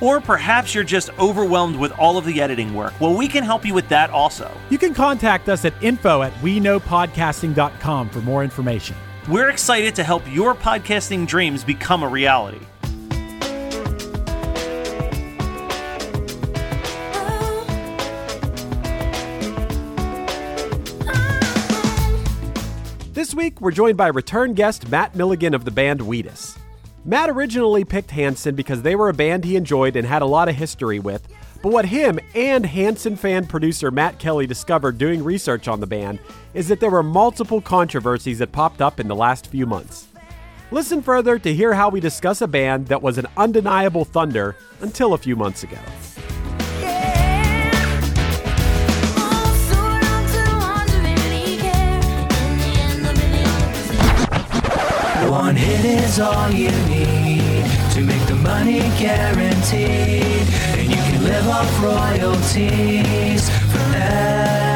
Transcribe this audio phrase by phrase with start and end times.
[0.00, 2.98] Or perhaps you're just overwhelmed with all of the editing work.
[3.00, 4.50] Well, we can help you with that also.
[4.70, 8.96] You can contact us at info at we knowpodcasting.com for more information.
[9.28, 12.60] We're excited to help your podcasting dreams become a reality.
[23.12, 26.59] This week, we're joined by return guest Matt Milligan of the band Wheatus.
[27.04, 30.50] Matt originally picked Hanson because they were a band he enjoyed and had a lot
[30.50, 31.26] of history with,
[31.62, 36.18] but what him and Hanson fan producer Matt Kelly discovered doing research on the band
[36.52, 40.08] is that there were multiple controversies that popped up in the last few months.
[40.70, 45.14] Listen further to hear how we discuss a band that was an undeniable thunder until
[45.14, 45.78] a few months ago.
[55.30, 60.48] One hit is all you need to make the money guaranteed.
[60.76, 64.74] And you can live off royalties forever.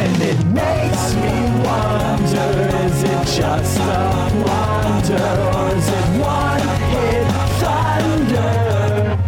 [0.00, 5.55] And it makes me wonder is it just a wonder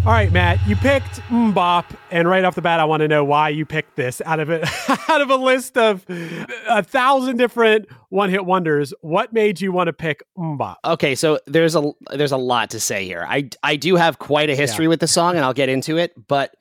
[0.08, 3.26] All right, Matt, you picked MMMBop, and right off the bat, I want to know
[3.26, 4.66] why you picked this out of it,
[5.10, 8.94] out of a list of a thousand different one-hit wonders.
[9.02, 10.76] What made you want to pick MMMBop?
[10.82, 13.26] Okay, so there's a there's a lot to say here.
[13.28, 14.88] I I do have quite a history Yeah.
[14.88, 16.14] with the song, and I'll get into it.
[16.26, 16.54] But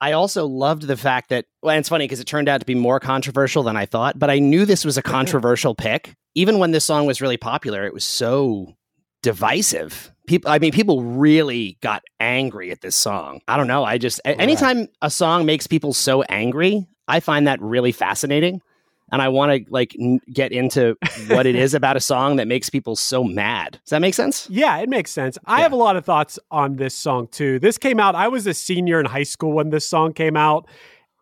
[0.00, 2.66] I also loved the fact that well, and it's funny because it turned out to
[2.66, 4.16] be more controversial than I thought.
[4.16, 7.84] But I knew this was a controversial pick, even when this song was really popular.
[7.84, 8.76] It was so
[9.24, 10.11] divisive.
[10.26, 13.40] People, I mean, people really got angry at this song.
[13.48, 13.84] I don't know.
[13.84, 18.60] I just a- anytime a song makes people so angry, I find that really fascinating.
[19.10, 20.96] And I want to like n- get into
[21.26, 23.72] what it is about a song that makes people so mad.
[23.84, 24.48] Does that make sense?
[24.48, 25.36] Yeah, it makes sense.
[25.44, 27.58] I have a lot of thoughts on this song too.
[27.58, 30.66] This came out, I was a senior in high school when this song came out.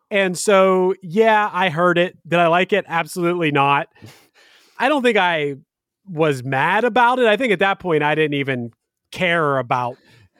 [0.09, 2.17] And so, yeah, I heard it.
[2.27, 2.85] Did I like it?
[2.87, 3.87] Absolutely not.
[4.79, 5.55] I don't think I
[6.07, 7.25] was mad about it.
[7.25, 8.71] I think at that point, I didn't even
[9.11, 9.97] care about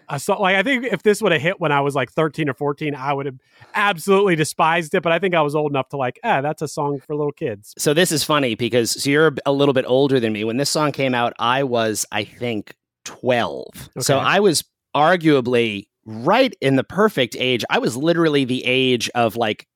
[0.10, 0.40] a song.
[0.42, 2.96] Like, I think if this would have hit when I was like 13 or 14,
[2.96, 3.38] I would have
[3.76, 5.04] absolutely despised it.
[5.04, 7.32] But I think I was old enough to like, ah, that's a song for little
[7.32, 7.74] kids.
[7.78, 10.44] So this is funny because so you're a little bit older than me.
[10.44, 12.74] When this song came out, I was, I think,
[13.06, 13.90] 12.
[14.00, 14.64] So I was
[14.96, 17.64] arguably right in the perfect age.
[17.70, 19.68] I was literally the age of like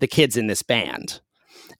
[0.00, 1.20] the kids in this band.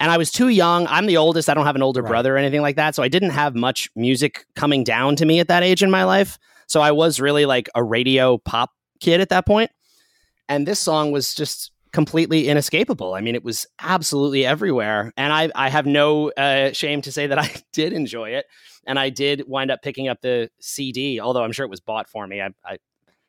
[0.00, 0.87] And I was too young.
[0.88, 1.49] I'm the oldest.
[1.49, 2.09] I don't have an older Right.
[2.11, 2.94] brother or anything like that.
[2.94, 6.05] So I didn't have much music coming down to me at that age in my
[6.05, 6.38] life.
[6.66, 8.70] So I was really like a radio pop
[9.00, 9.70] kid at that point.
[10.49, 13.14] And this song was just completely inescapable.
[13.14, 15.12] I mean, it was absolutely everywhere.
[15.16, 18.46] And I, I have no uh, shame to say that I did enjoy it.
[18.87, 22.08] And I did wind up picking up the CD, although I'm sure it was bought
[22.08, 22.43] for me.
[22.43, 22.78] I, I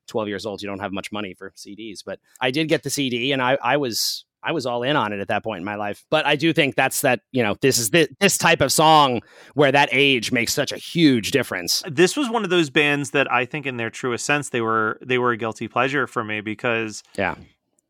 [0.08, 2.90] 12 years old, you don't have much money for CDs, but I did get the
[2.90, 5.66] CD and I, I was I was all in on it at that point in
[5.66, 6.06] my life.
[6.12, 9.22] But I do think that's that, you know, this is the, this type of song
[9.56, 11.82] where that age makes such a huge difference.
[11.90, 15.00] This was one of those bands that I think, in their truest sense, they were
[15.06, 17.36] they were a guilty pleasure for me because Yeah.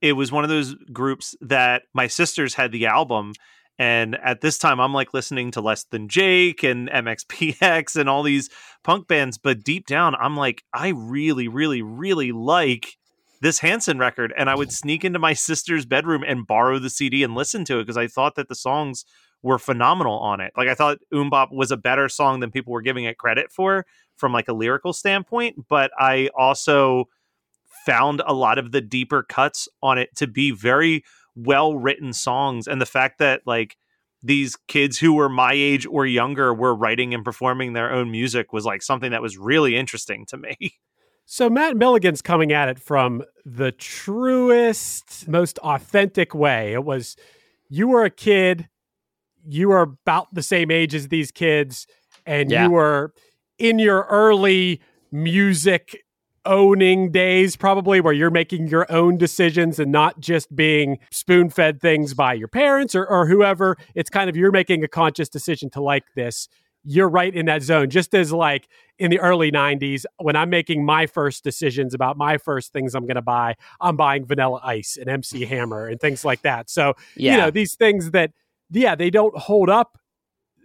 [0.01, 3.33] it was one of those groups that my sisters had the album.
[3.77, 8.23] And at this time, I'm like listening to Less Than Jake and MXPX and all
[8.23, 8.49] these
[8.83, 9.37] punk bands.
[9.37, 12.95] But deep down, I'm like, I really, really, really like
[13.41, 14.33] this Hanson record.
[14.37, 17.79] And I would sneak into my sister's bedroom and borrow the CD and listen to
[17.79, 19.05] it because I thought that the songs
[19.43, 20.51] were phenomenal on it.
[20.57, 23.85] Like I thought MMMBop was a better song than people were giving it credit for
[24.17, 25.67] from like a lyrical standpoint.
[25.69, 27.05] But I also
[27.85, 31.03] found a lot of the deeper cuts on it to be very
[31.35, 33.77] well written songs and the fact that like
[34.23, 38.51] these kids who were my age or younger were writing and performing their own music
[38.51, 40.55] was like something that was really interesting to me.
[41.25, 46.73] So Matt Milligan's coming at it from the truest, most authentic way.
[46.73, 47.15] It was
[47.67, 48.69] you were a kid,
[49.47, 51.87] you were about the same age as these kids,
[52.25, 52.65] and Yeah.
[52.65, 53.13] you were
[53.57, 54.81] in your early
[55.11, 56.03] music
[56.45, 61.81] owning days, probably where you're making your own decisions and not just being spoon fed
[61.81, 63.75] things by your parents or, or whoever.
[63.95, 66.47] It's kind of you're making a conscious decision to like this.
[66.85, 67.89] You're right in that zone.
[67.89, 68.67] Just as like
[68.99, 73.05] in the early 90s, when I'm making my first decisions about my first things I'm
[73.05, 76.69] going to buy, I'm buying Vanilla Ice and MC Hammer and things like that.
[76.69, 77.31] So, Yeah.
[77.33, 78.31] you know, these things that,
[78.71, 79.97] yeah, they don't hold up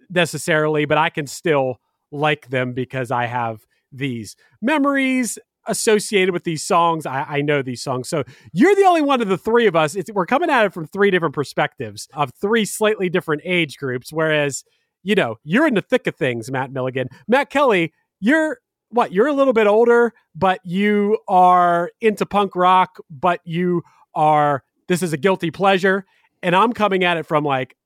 [0.09, 1.81] necessarily, but I can still
[2.11, 3.61] like them because I have
[3.93, 7.07] these memories associated with these songs.
[7.07, 8.09] I, I know these songs.
[8.09, 9.95] So you're the only one of the three of us.
[9.95, 14.13] It's, we're coming at it from three different perspectives of three slightly different age groups.
[14.13, 14.65] Whereas,
[15.03, 17.09] you know, you're in the thick of things, Matt Milligan.
[17.29, 18.59] Matt Kelly, you're
[18.91, 19.13] what?
[19.13, 23.83] You're a little bit older, but you are into punk rock, but you
[24.15, 26.05] are, this is a guilty pleasure.
[26.43, 27.77] And I'm coming at it from like,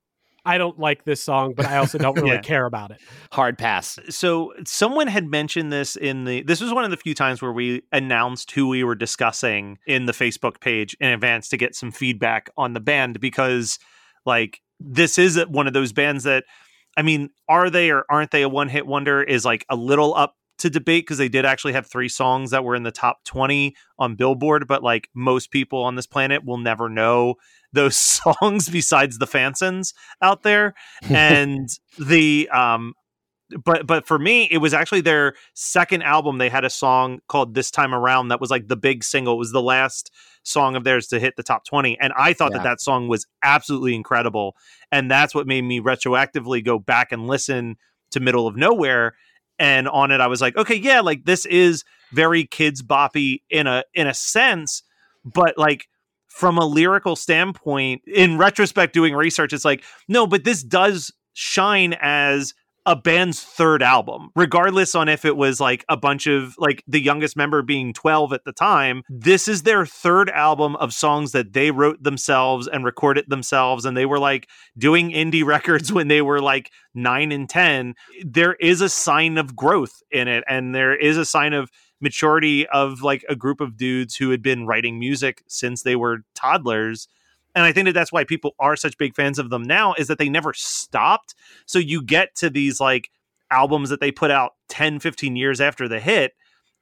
[0.47, 2.41] I don't like this song, but I also don't really Yeah.
[2.41, 2.99] care about it.
[3.33, 3.99] Hard pass.
[4.11, 7.53] So someone had mentioned this in the this was one of the few times where
[7.53, 11.91] we announced who we were discussing in the Facebook page in advance to get some
[11.91, 13.79] feedback on the band because
[14.27, 16.45] like this is one of those bands that
[16.97, 20.37] I mean, are they or aren't they a one-hit wonder is like a little up
[20.59, 23.75] to debate because they did actually have three songs that were in the top 20
[23.99, 27.35] on Billboard, but like most people on this planet will never know
[27.73, 30.75] those songs besides the Fansons out there.
[31.11, 31.69] And
[31.99, 32.95] the um
[33.65, 37.55] but but for me it was actually their second album they had a song called
[37.55, 40.11] this time around that was like the big single it was the last
[40.43, 42.59] song of theirs to hit the top 20 and i thought Yeah.
[42.59, 44.57] that that song was absolutely incredible
[44.93, 47.77] and that's what made me retroactively go back and listen
[48.11, 49.15] to middle of nowhere
[49.59, 53.67] and on it i was like okay yeah like this is very kids boppy in
[53.67, 54.83] a in a sense
[55.25, 55.89] but like
[56.29, 61.95] from a lyrical standpoint in retrospect doing research it's like no but this does shine
[62.01, 62.55] as
[62.87, 67.01] a band's third album regardless on if it was like a bunch of like the
[67.01, 71.53] youngest member being 12 at the time this is their third album of songs that
[71.53, 76.23] they wrote themselves and recorded themselves and they were like doing indie records when they
[76.23, 80.95] were like 9 and 10 there is a sign of growth in it and there
[80.95, 84.99] is a sign of maturity of like a group of dudes who had been writing
[84.99, 87.09] music since they were toddlers
[87.55, 90.09] and i think that that's why people are such big fans of them now is
[90.09, 91.35] that they never stopped.
[91.67, 93.11] So you get to these like
[93.51, 96.33] albums that they put out 10 15 years after the hit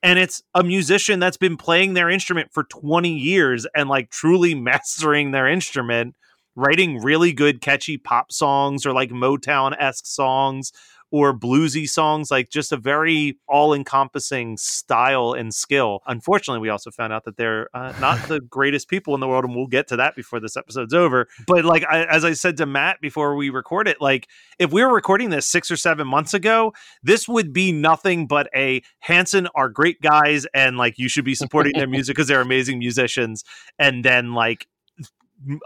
[0.02, 4.54] and it's a musician that's been playing their instrument for 20 years and like truly
[4.70, 6.14] mastering their instrument
[6.54, 10.72] writing really good catchy pop songs or like motown-esque songs
[11.12, 16.00] or bluesy songs like just a very all-encompassing style and skill.
[16.06, 19.44] Unfortunately we also found out that they're uh, not the greatest people in the world
[19.44, 21.28] and we'll get to that before this episode's over.
[21.46, 24.28] But like I, as i said to matt before we record it like
[24.58, 28.48] if we were recording this six or seven months ago this would be nothing but
[28.54, 32.40] a hanson are great guys and like you should be supporting their music because they're
[32.40, 33.44] amazing musicians.
[33.78, 34.66] And then like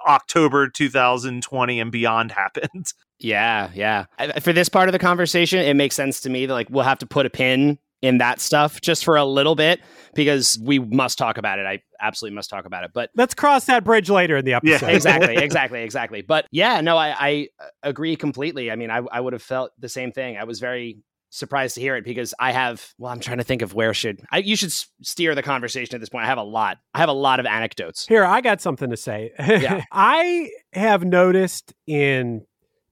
[0.07, 4.07] october 2020 and beyond happened Yeah, yeah.
[4.41, 6.99] For this part of the conversation, it makes sense to me that like we'll have
[6.99, 9.81] to put a pin in that stuff just for a little bit
[10.15, 11.65] because we must talk about it.
[11.67, 12.91] I absolutely must talk about it.
[12.93, 14.59] But Let's cross that bridge later in the Yeah.
[14.59, 14.89] episode.
[14.95, 16.21] exactly, exactly, exactly.
[16.23, 18.71] But yeah, no, I, I uh, agree completely.
[18.71, 20.37] I mean, I, I would have felt the same thing.
[20.37, 20.99] I was very
[21.31, 22.87] surprised to hear it because I have.
[22.99, 24.39] Well, I'm trying to think of where should I.
[24.39, 26.25] You should steer the conversation at this point.
[26.25, 26.77] I have a lot.
[26.95, 28.07] I have a lot of anecdotes.
[28.07, 29.33] Here, I got something to say.
[29.39, 29.83] Yeah.
[29.93, 32.45] I have noticed in,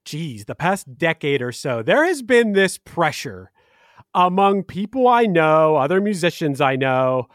[0.05, 3.51] geez, the past decade or so, there has been this pressure
[4.13, 7.27] among people I know, other musicians I know,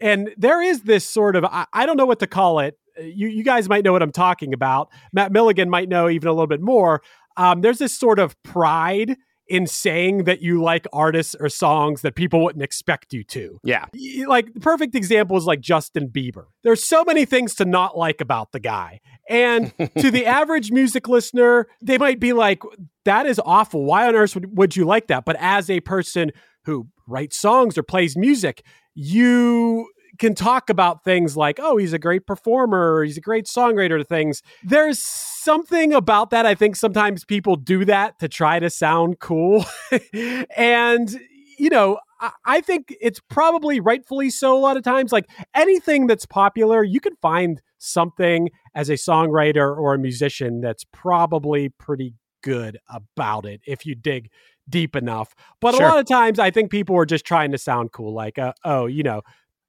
[0.00, 2.78] and there is this sort of, I, I don't know what to call it.
[2.98, 4.88] You, you guys might know what I'm talking about.
[5.12, 7.02] Matt Milligan might know even a little bit more.
[7.36, 9.16] Um, there's this sort of pride
[9.48, 13.58] in saying that you like artists or songs that people wouldn't expect you to
[13.92, 16.46] Yeah, like the perfect example is like Justin Bieber.
[16.62, 19.00] There's so many things to not like about the guy.
[19.28, 22.62] And to the average music listener, they might be like,
[23.04, 23.84] that is awful.
[23.84, 25.24] Why on earth would, would you like that?
[25.24, 26.30] But as a person
[26.64, 29.88] who writes songs or plays music, you
[30.18, 34.06] can talk about things like, oh, he's a great performer, or he's a great songwriter,
[34.06, 34.42] things.
[34.62, 36.44] There's something about that.
[36.46, 39.64] I think sometimes people do that to try to sound cool.
[40.56, 41.18] and,
[41.58, 45.12] you know, I- I think it's probably rightfully so a lot of times.
[45.12, 50.84] Like anything that's popular, you can find something as a songwriter or a musician that's
[50.92, 54.30] probably pretty good about it if you dig
[54.68, 55.34] deep enough.
[55.60, 55.86] But Sure.
[55.86, 58.14] a lot of times, I think people are just trying to sound cool.
[58.14, 59.22] Like, uh, oh, you know,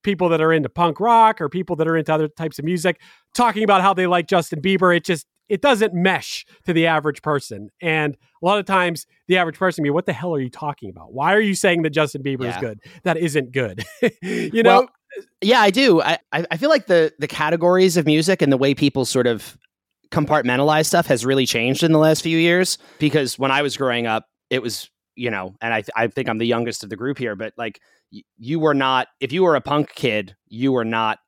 [0.04, 3.00] people that are into punk rock or people that are into other types of music
[3.34, 4.96] talking about how they like Justin Bieber.
[4.96, 7.70] It just it doesn't mesh to the average person.
[7.82, 10.90] And a lot of times, the average person be, what the hell are you talking
[10.90, 11.14] about?
[11.14, 12.80] Why are you saying that Justin Bieber is good?
[13.04, 13.84] That isn't good.
[14.22, 14.90] you know, Well,
[15.42, 16.02] yeah, I do.
[16.02, 19.58] I I feel like the the categories of music and the way people sort of
[20.12, 22.78] compartmentalize stuff has really changed in the last few years.
[23.00, 26.30] Because when I was growing up, it was you know, and I th- I think
[26.30, 27.80] I'm the youngest of the group here, but like
[28.12, 31.20] y- you were not if you were a punk kid, you were not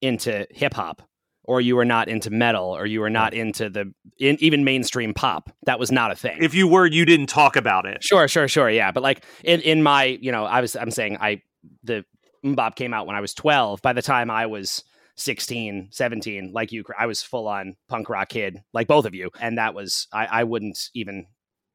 [0.00, 1.02] into hip hop.
[1.44, 5.12] Or you were not into metal, or you were not into the in, even mainstream
[5.12, 5.50] pop.
[5.66, 6.38] That was not a thing.
[6.40, 8.00] If you were, you didn't talk about it.
[8.04, 8.70] Sure, sure, sure.
[8.70, 11.42] Yeah, but like in in my, you know, I was I'm saying I
[11.82, 12.04] the
[12.44, 13.82] MMMBop came out when I was 12.
[13.82, 14.84] By the time I was
[15.16, 19.30] 16, 17, like you, I was full on punk rock kid, like both of you,
[19.40, 21.26] and that was I I wouldn't even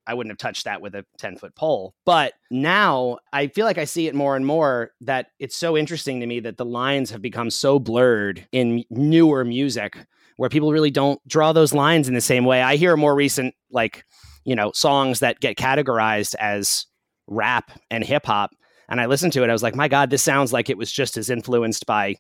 [0.08, 1.94] I wouldn't have touched that with a 10 foot pole.
[2.06, 6.22] But now I feel like I see it more and more that it's so interesting
[6.22, 9.98] to me that the lines have become so blurred in newer music
[10.38, 12.62] where people really don't draw those lines in the same way.
[12.62, 14.06] I hear more recent, like,
[14.46, 16.86] you know, songs that get categorized as
[17.28, 18.52] rap and hip hop.
[18.88, 19.50] And I listened to it.
[19.50, 22.16] I was like, my God, this sounds like it was just as influenced by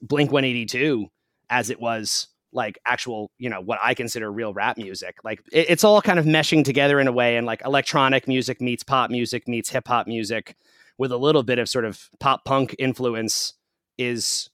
[0.00, 1.08] Blink 182
[1.50, 5.16] as it was like actual, you know, what I consider real rap music.
[5.24, 7.36] Like it- it's all kind of meshing together in a way.
[7.36, 10.56] And like electronic music meets pop music meets hip hop music
[10.96, 13.54] with a little bit of sort of pop punk influence
[13.98, 14.50] is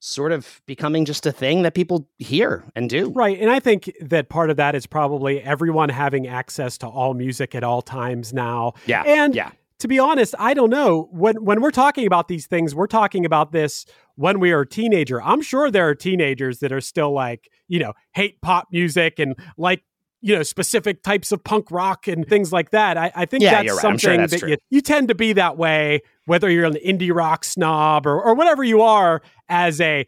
[0.00, 3.10] sort of becoming just a thing that people hear and do.
[3.10, 3.36] Right.
[3.40, 7.54] And I think that part of that is probably everyone having access to all music
[7.56, 8.74] at all times now.
[8.86, 9.02] Yeah.
[9.02, 9.50] And yeah.
[9.80, 11.08] to be honest, I don't know.
[11.10, 13.86] When when we're talking about these things, we're talking about this
[14.18, 15.22] when we are a teenager.
[15.22, 19.36] I'm sure there are teenagers that are still like, you know, hate pop music and
[19.56, 19.84] like
[20.20, 22.96] you know specific types of punk rock and things like that.
[22.96, 23.84] I, I think Yeah, that's right.
[23.84, 26.74] I'm sure something that's that you, you tend to be that way, whether you're an
[26.84, 30.04] indie rock snob or, or whatever you are as a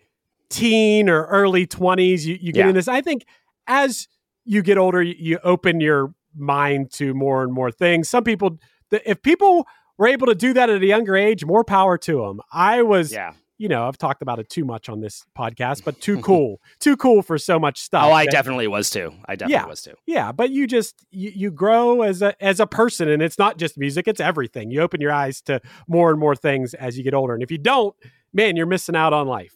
[0.48, 2.24] teen or early 20s.
[2.24, 2.68] You, you get Yeah.
[2.70, 2.88] in this.
[2.88, 3.24] I think
[3.68, 4.08] as
[4.44, 8.08] you get older, you, you open your mind to more and more things.
[8.08, 8.58] Some people,
[8.90, 12.40] if people were able to do that at a younger age, more power to them.
[12.52, 13.34] I was, Yeah.
[13.60, 16.96] You know, I've talked about it too much on this podcast, but too cool, too
[16.96, 18.04] cool for so much stuff.
[18.06, 19.12] Oh, I that- definitely was too.
[19.26, 19.66] I definitely Yeah.
[19.66, 19.94] was too.
[20.06, 23.58] yeah, but you just you, you grow as a as a person, and it's not
[23.58, 24.70] just music; it's everything.
[24.70, 27.50] You open your eyes to more and more things as you get older, and if
[27.50, 27.94] you don't,
[28.32, 29.54] man, you're missing out on life.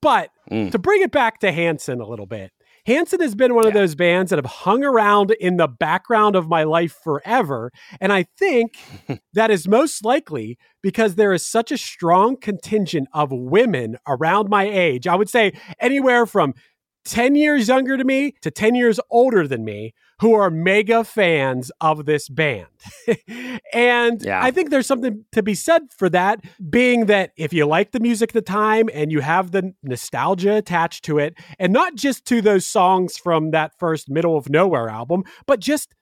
[0.00, 0.72] But Mm.
[0.72, 2.50] to bring it back to Hanson a little bit,
[2.84, 6.48] Hanson has been one of those bands that have hung around in the background of
[6.48, 7.70] my life forever,
[8.00, 8.74] and I think
[9.34, 14.64] that is most likely because there is such a strong contingent of women around my
[14.64, 15.06] age.
[15.06, 16.54] I would say anywhere from
[17.04, 21.72] 10 years younger to me to 10 years older than me who are mega fans
[21.80, 22.68] of this band.
[23.72, 24.40] and Yeah.
[24.40, 27.98] I think there's something to be said for that, being that if you like the
[27.98, 32.24] music at the time and you have the nostalgia attached to it, and not just
[32.26, 35.92] to those songs from that first Middle of Nowhere album, but just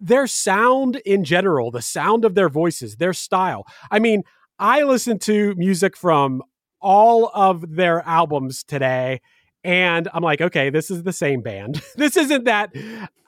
[0.00, 3.64] their sound in general, the sound of their voices, their style.
[3.88, 4.24] I mean,
[4.58, 6.42] I listen to music from
[6.80, 9.20] all of their albums today
[9.62, 11.82] and I'm like, okay, this is the same band.
[11.96, 12.74] this isn't that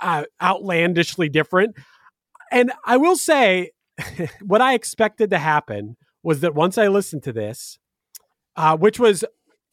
[0.01, 1.77] uh, outlandishly different.
[2.51, 3.71] And I will say,
[4.43, 7.79] what I expected to happen was that once I listened to this,
[8.57, 9.25] uh, which was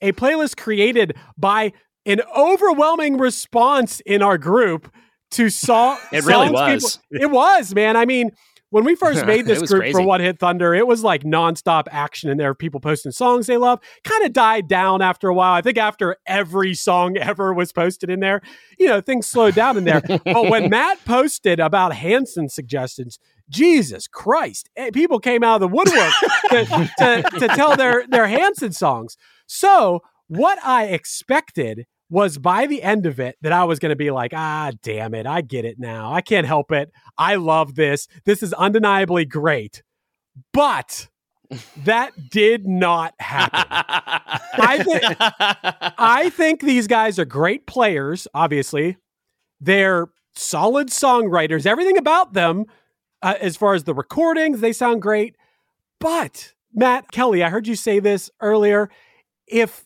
[0.02, 1.74] a playlist created by
[2.06, 4.92] an overwhelming response in our group
[5.32, 5.98] to song.
[6.12, 6.98] It really was.
[6.98, 7.96] people- it was, man.
[7.96, 8.32] I mean,
[8.70, 10.06] when we first made this group for crazy.
[10.06, 12.50] One Hit Thunder, it was like nonstop action in there.
[12.50, 13.80] were People posting songs they love.
[14.04, 15.54] Kind of died down after a while.
[15.54, 18.42] I think after every song ever was posted in there,
[18.78, 20.02] you know, things slowed down in there.
[20.02, 25.76] but when Matt posted about Hanson suggestions, Jesus Christ, eh, people came out of the
[25.76, 26.14] woodwork
[26.50, 29.18] to, to, to tell their, their Hanson songs.
[29.48, 33.96] So, what I expected was by the end of it that I was going to
[33.96, 35.28] be like, ah, damn it.
[35.28, 36.12] I get it now.
[36.12, 36.92] I can't help it.
[37.18, 38.08] I love this.
[38.26, 39.84] This is undeniably great.
[40.54, 41.10] But
[41.78, 43.66] that did not happen.
[43.70, 45.04] I think
[45.98, 48.98] I think these guys are great players, obviously.
[49.60, 51.66] They're solid songwriters.
[51.66, 52.66] Everything about them,
[53.22, 55.36] uh, as far as the recordings, they sound great.
[56.00, 58.90] But Matt Kelly, I heard you say this earlier.
[59.48, 59.86] If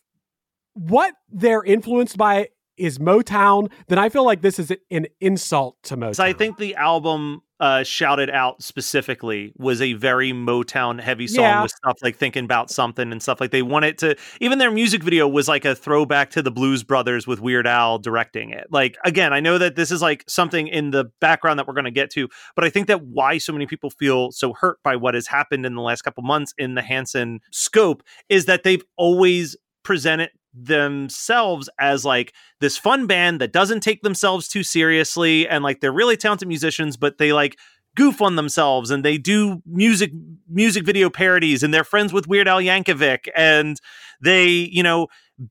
[0.73, 5.95] what they're influenced by is Motown, then I feel like this is an insult to
[5.95, 6.15] Motown.
[6.15, 11.43] So I think the album uh, shouted out specifically was a very Motown heavy song
[11.43, 11.61] Yeah.
[11.61, 14.15] with stuff like thinking about something and stuff like they wanted to.
[14.41, 17.99] Even their music video was like a throwback to the Blues Brothers with Weird Al
[17.99, 18.67] directing it.
[18.71, 21.85] Like again, I know that this is like something in the background that we're going
[21.85, 24.95] to get to, but I think that why so many people feel so hurt by
[24.95, 28.83] what has happened in the last couple months in the Hanson scope is that they've
[28.97, 35.63] always presented themselves as like this fun band that doesn't take themselves too seriously and
[35.63, 37.57] like they're really talented musicians but they like
[37.95, 40.11] goof on themselves and they do music
[40.47, 43.79] music video parodies and they're friends with Weird Al Yankovic and
[44.21, 45.07] they you know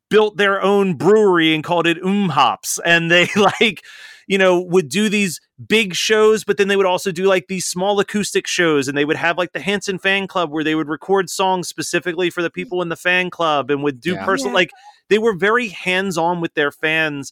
[0.09, 3.83] built their own brewery and called it Mmmhops and they like
[4.33, 7.67] you know would do these big shows but then they would also do like these
[7.67, 10.89] small acoustic shows and they would have like the Hanson fan club where they would
[10.89, 12.55] record songs specifically for the mm.
[12.55, 14.25] people in the fan club and would do Yeah.
[14.25, 14.61] personal Yeah.
[14.61, 14.71] like
[15.11, 17.31] they were very hands on with their fans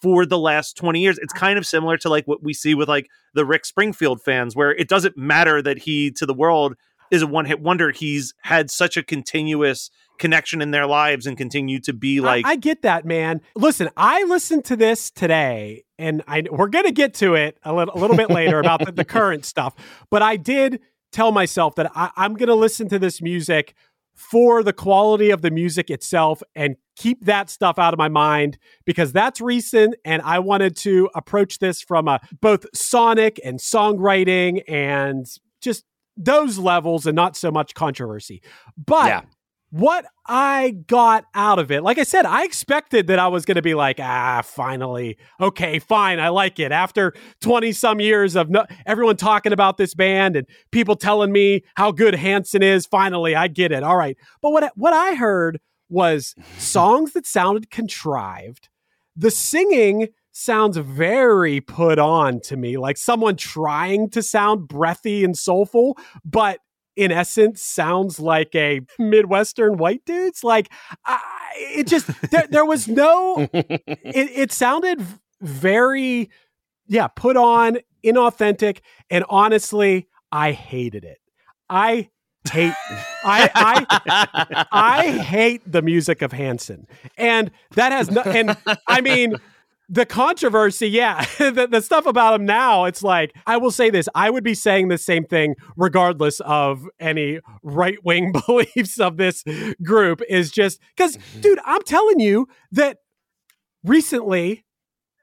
[0.00, 1.18] for the last 20 years.
[1.18, 4.54] It's kind of similar to like what we see with like the Rick Springfield fans,
[4.56, 6.74] where it doesn't matter that he to the world
[7.10, 7.90] is a one hit wonder.
[7.90, 9.90] He's had such a continuous
[10.22, 13.42] connection in their lives and continue to be like, I, I get that, man.
[13.54, 17.94] Listen, I listened to this today, and I we're gonna get to it a little
[17.94, 19.74] a little bit later about the, the current stuff.
[20.08, 20.80] But I did
[21.10, 23.74] tell myself that I, I'm gonna listen to this music
[24.14, 28.58] for the quality of the music itself and keep that stuff out of my mind
[28.84, 34.62] because that's recent and I wanted to approach this from a both sonic and songwriting
[34.68, 35.26] and
[35.62, 35.84] just
[36.16, 38.42] those levels and not so much controversy.
[38.76, 39.22] But Yeah.
[39.72, 43.54] What I got out of it, like I said, I expected that I was going
[43.54, 46.72] to be like, ah, finally, okay, fine, I like it.
[46.72, 51.64] After twenty some years of no, everyone talking about this band and people telling me
[51.74, 53.82] how good Hanson is, finally, I get it.
[53.82, 55.58] All right, but what what I heard
[55.88, 58.68] was songs that sounded contrived.
[59.16, 65.36] The singing sounds very put on to me, like someone trying to sound breathy and
[65.36, 66.58] soulful, but
[66.96, 70.70] in essence sounds like a midwestern white dudes like
[71.04, 71.20] I,
[71.56, 75.04] it just there, there was no it, it sounded
[75.40, 76.30] very
[76.86, 81.18] yeah put on inauthentic and honestly i hated it
[81.70, 82.08] i
[82.50, 82.74] hate
[83.24, 88.22] I, I I hate the music of Hanson, and that has no.
[88.22, 88.56] And
[88.88, 89.36] I mean,
[89.88, 92.84] the controversy, yeah, the, the stuff about him now.
[92.84, 96.86] It's like I will say this: I would be saying the same thing regardless of
[96.98, 99.44] any right wing beliefs of this
[99.82, 100.22] group.
[100.28, 101.40] Is just because, mm-hmm.
[101.40, 102.98] dude, I'm telling you that
[103.84, 104.64] recently,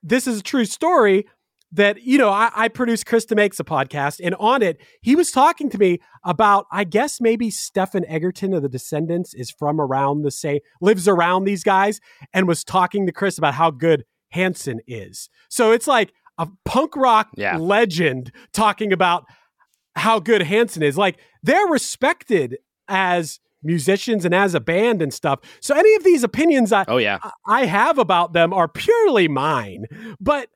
[0.04, 1.26] this is a true story
[1.72, 5.30] that you know I, I produced krista makes a podcast and on it he was
[5.30, 10.24] talking to me about i guess maybe stephen egerton of the Descendents is from around
[10.24, 12.00] the same lives around these guys
[12.34, 16.96] and was talking to chris about how good hanson is so it's like a punk
[16.96, 17.58] rock Yeah.
[17.58, 19.26] legend talking about
[19.96, 25.40] how good hanson is like they're respected as musicians and as a band and stuff
[25.60, 27.18] so any of these opinions i Oh yeah.
[27.22, 29.86] I- I have about them are purely mine.
[30.22, 30.48] But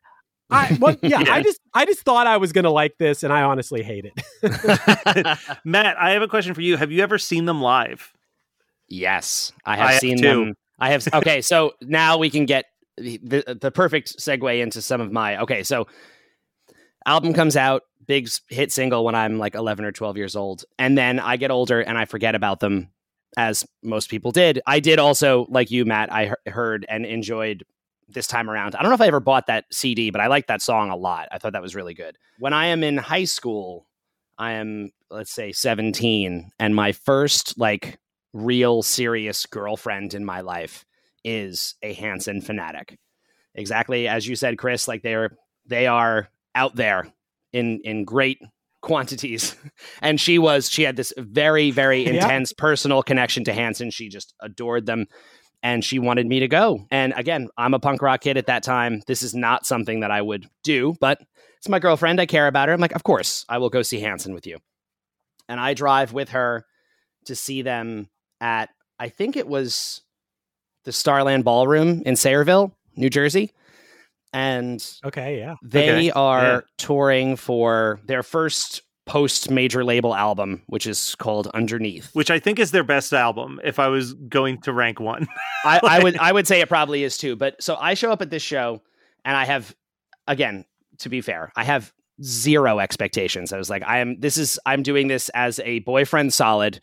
[0.50, 1.34] I well, yeah, Yeah.
[1.34, 5.40] I just I just thought I was gonna like this, and I honestly hate it.
[5.66, 6.78] Matt, I have a question for you.
[6.78, 8.14] Have you ever seen them live?
[8.88, 10.24] Yes, I have I have seen too.
[10.28, 10.54] them.
[10.80, 11.08] I have.
[11.14, 12.66] Okay, so now we can get
[12.98, 15.42] the, the perfect segue into some of my.
[15.42, 15.88] Okay, so
[17.06, 20.98] album comes out, big hit single when I'm like 11 or 12 years old, and
[20.98, 22.90] then I get older and I forget about them,
[23.38, 24.62] as most people did.
[24.68, 26.12] I did also, like you, Matt.
[26.12, 27.66] I he- heard and enjoyed
[28.08, 28.76] this time around.
[28.76, 30.96] I don't know if I ever bought that CD, but I liked that song a
[30.96, 31.30] lot.
[31.32, 32.18] I thought that was really good.
[32.40, 33.88] When I am in high school,
[34.38, 38.00] I am, let's say, 17, and my first like
[38.34, 40.86] real serious girlfriend in my life
[41.24, 42.98] is a Hanson fanatic.
[43.56, 44.88] Exactly as you said, Chris.
[44.88, 47.08] Like they're they are out there
[47.52, 48.40] in in great
[48.82, 49.56] quantities.
[50.02, 52.12] and she was she had this very very Yeah.
[52.16, 53.92] intense personal connection to Hanson.
[53.92, 55.06] She just adored them
[55.62, 56.86] and she wanted me to go.
[56.92, 59.02] And again, I'm a punk rock kid at that time.
[59.08, 61.22] This is not something that I would do, but
[61.58, 62.20] it's my girlfriend.
[62.20, 62.74] I care about her.
[62.74, 64.58] I'm like, of course, I will go see Hanson with you.
[65.48, 66.66] And I drive with her
[67.28, 68.10] to see them
[68.42, 70.02] at, I think it was
[70.84, 73.52] the Starland Ballroom in Sayreville, New Jersey.
[74.34, 75.56] And Okay, yeah.
[75.64, 76.60] they Okay, are yeah.
[76.78, 82.10] touring for their first post major label album, which is called Underneath.
[82.14, 83.60] which I think is their best album.
[83.64, 85.28] If I was going to rank one,
[85.66, 87.36] I, I would I would say it probably is too.
[87.36, 88.82] But so I show up at this show
[89.26, 89.76] and I have
[90.28, 90.66] again,
[91.00, 91.94] to be fair, I have
[92.24, 93.52] zero expectations.
[93.54, 96.80] I was like, I am this is I'm doing this as a boyfriend solid.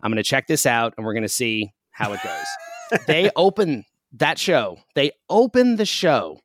[0.00, 2.32] I'm gonna check this out and we're gonna see how it goes.
[3.06, 6.40] they open that show, they open the show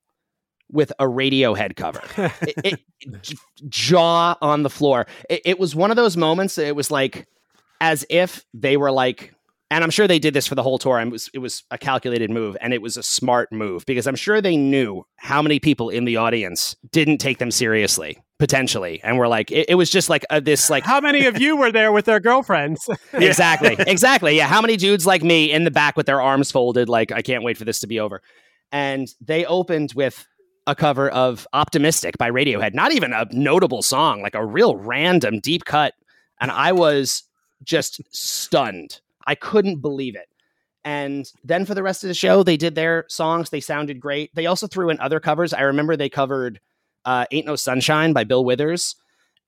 [0.71, 2.01] with a Radiohead cover.
[2.41, 3.33] it, it-
[3.69, 5.07] jaw on the floor.
[5.29, 6.57] It, it was one of those moments.
[6.57, 7.27] It was like
[7.81, 9.33] as if they were like,
[9.71, 10.97] and I'm sure they did this for the whole tour.
[10.97, 14.07] And it was it was a calculated move, and it was a smart move because
[14.07, 19.01] I'm sure they knew how many people in the audience didn't take them seriously potentially,
[19.03, 21.57] and were like, it, it was just like a, this like How many of you
[21.57, 22.87] were there with their girlfriends?
[23.13, 26.87] exactly exactly yeah how many dudes like me in the back with their arms folded
[26.89, 28.21] like i can't wait for this to be over
[28.71, 30.27] and they opened with
[30.67, 35.39] a cover of optimistic by radiohead not even a notable song like a real random
[35.39, 35.93] deep cut
[36.39, 37.23] and i was
[37.63, 40.27] just stunned i couldn't believe it
[40.83, 44.33] and then for the rest of the show they did their songs they sounded great
[44.35, 46.59] they also threw in other covers i remember they covered
[47.05, 48.95] uh, ain't no sunshine by bill withers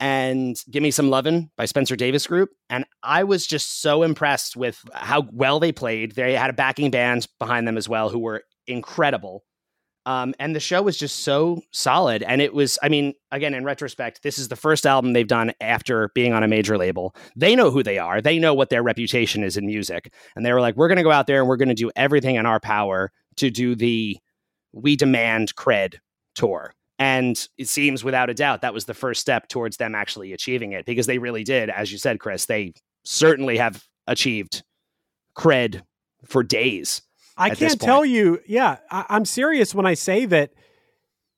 [0.01, 2.49] and Give Me Some Lovin' by Spencer Davis Group.
[2.71, 6.13] And I was just so impressed with how well they played.
[6.15, 9.43] They had a backing band behind them as well who were incredible.
[10.05, 12.23] Um, and the show was just so solid.
[12.23, 15.51] And it was, I mean, again, in retrospect, this is the first album they've done
[15.61, 17.15] after being on a major label.
[17.35, 20.11] They know who they are, they know what their reputation is in music.
[20.35, 21.91] And they were like, we're going to go out there and we're going to do
[21.95, 24.17] everything in our power to do the
[24.71, 25.95] We Demand Cred
[26.33, 26.73] tour.
[26.97, 30.71] And it seems without a doubt that was the first step towards them actually achieving
[30.71, 31.69] it because they really did.
[31.69, 34.63] As you said, Chris, they certainly have achieved
[35.35, 35.81] cred
[36.27, 37.01] for days.
[37.41, 38.39] I can't tell you.
[38.47, 40.51] Yeah, I, I'm serious when I say that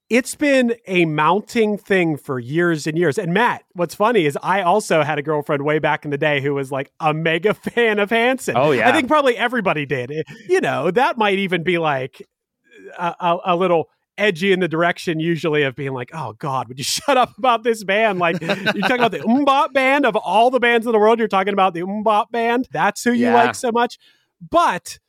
[0.10, 3.18] it's been a mounting thing for years and years.
[3.18, 6.42] And Matt, what's funny is I also had a girlfriend way back in the day
[6.42, 8.56] who was like a mega fan of Hanson.
[8.58, 8.88] Oh, yeah.
[8.88, 10.12] I think probably everybody did.
[10.12, 12.22] It- You know, that might even be like
[13.00, 16.78] a, a, a little edgy in the direction usually of being like, oh God, would
[16.78, 18.20] you shut up about this band?
[18.20, 21.18] Like you're talking about the MMMBop band of all the bands in the world.
[21.18, 22.68] You're talking about the MMMBop band.
[22.72, 23.34] That's who you Yeah.
[23.36, 23.98] like so much.
[24.52, 25.00] But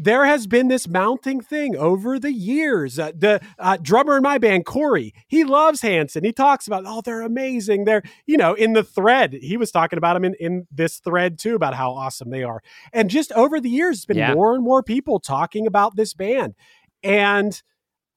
[0.00, 3.00] there has been this mounting thing over the years.
[3.00, 6.22] Uh, the uh, drummer in my band, Corey, he loves Hanson.
[6.22, 7.84] He talks about, oh, they're amazing.
[7.84, 11.36] They're, you know, in the thread, he was talking about them in, in this thread
[11.36, 12.62] too, about how awesome they are.
[12.92, 14.34] And just over the years, it's been Yeah.
[14.34, 16.54] more and more people talking about this band.
[17.02, 17.60] And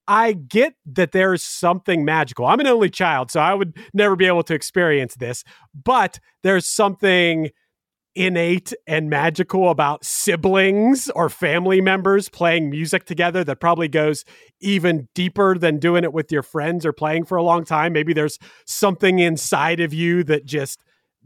[0.07, 2.45] I get that there's something magical.
[2.45, 6.67] I'm an only child, so I would never be able to experience this, but there's
[6.67, 7.49] something
[8.15, 14.25] innate and magical about siblings or family members playing music together that probably goes
[14.59, 17.93] even deeper than doing it with your friends or playing for a long time.
[17.93, 20.79] Maybe there's something inside of you that just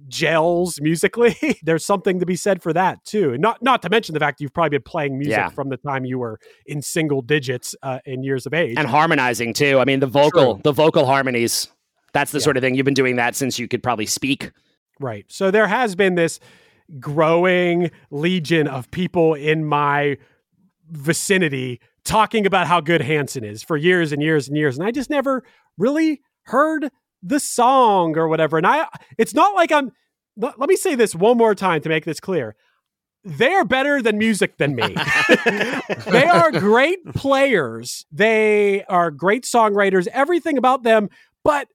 [0.08, 1.36] gels musically.
[1.64, 3.32] there's something to be said for that too.
[3.34, 5.50] And not not to mention the fact you've probably been playing music Yeah.
[5.50, 8.76] from the time you were in single digits uh, in years of age.
[8.78, 9.80] And harmonizing too.
[9.80, 10.62] I mean, the vocal, True.
[10.64, 11.70] the vocal harmonies.
[12.14, 12.44] That's the Yeah.
[12.44, 14.52] sort of thing you've been doing that since you could probably speak.
[15.00, 15.26] Right.
[15.30, 16.40] So there has been this
[17.00, 20.18] growing legion of people in my
[20.90, 24.78] vicinity talking about how good Hanson is for years and years and years.
[24.78, 25.44] And I just never
[25.78, 26.90] really heard
[27.24, 28.58] the song or whatever.
[28.58, 29.92] And I, it's not like I'm,
[30.38, 32.56] let, let me say this one more time to make this clear.
[33.24, 34.84] They are better than music than me.
[36.08, 38.06] they are great players.
[38.12, 41.10] They are great songwriters, everything about them.
[41.44, 41.68] But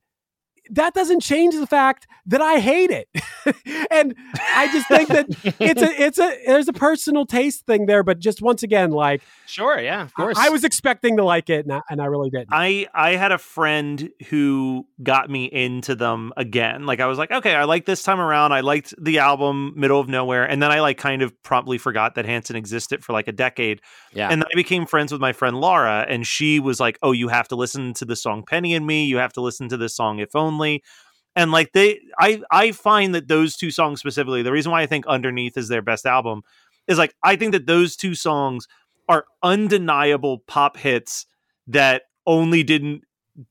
[0.71, 3.09] that doesn't change the fact that I hate it.
[3.91, 4.15] and
[4.55, 5.27] I just think that
[5.61, 9.23] it's a it's a there's a personal taste thing there, but just once again, like
[9.47, 9.81] Sure.
[9.81, 10.03] Yeah.
[10.03, 10.39] Of course.
[10.39, 12.49] I, I was expecting to like it and I, and I really didn't.
[12.53, 16.87] I I had a friend who got me into them again.
[16.87, 18.53] Like I was like, okay, I like this time around.
[18.53, 22.15] I liked the album Middle of Nowhere, and then I like kind of promptly forgot
[22.15, 23.81] that Hanson existed for like a decade.
[24.13, 24.29] Yeah.
[24.31, 27.29] And then I became friends with my friend Laura, and she was like, "Oh, you
[27.29, 29.05] have to listen to the song Penny and Me.
[29.05, 30.60] You have to listen to this song If Only."
[31.37, 34.87] And like they I I find that those two songs specifically, the reason why I
[34.87, 36.43] think Underneath is their best album
[36.89, 38.67] is like I think that those two songs
[39.09, 41.27] are undeniable pop hits
[41.69, 43.03] that only didn't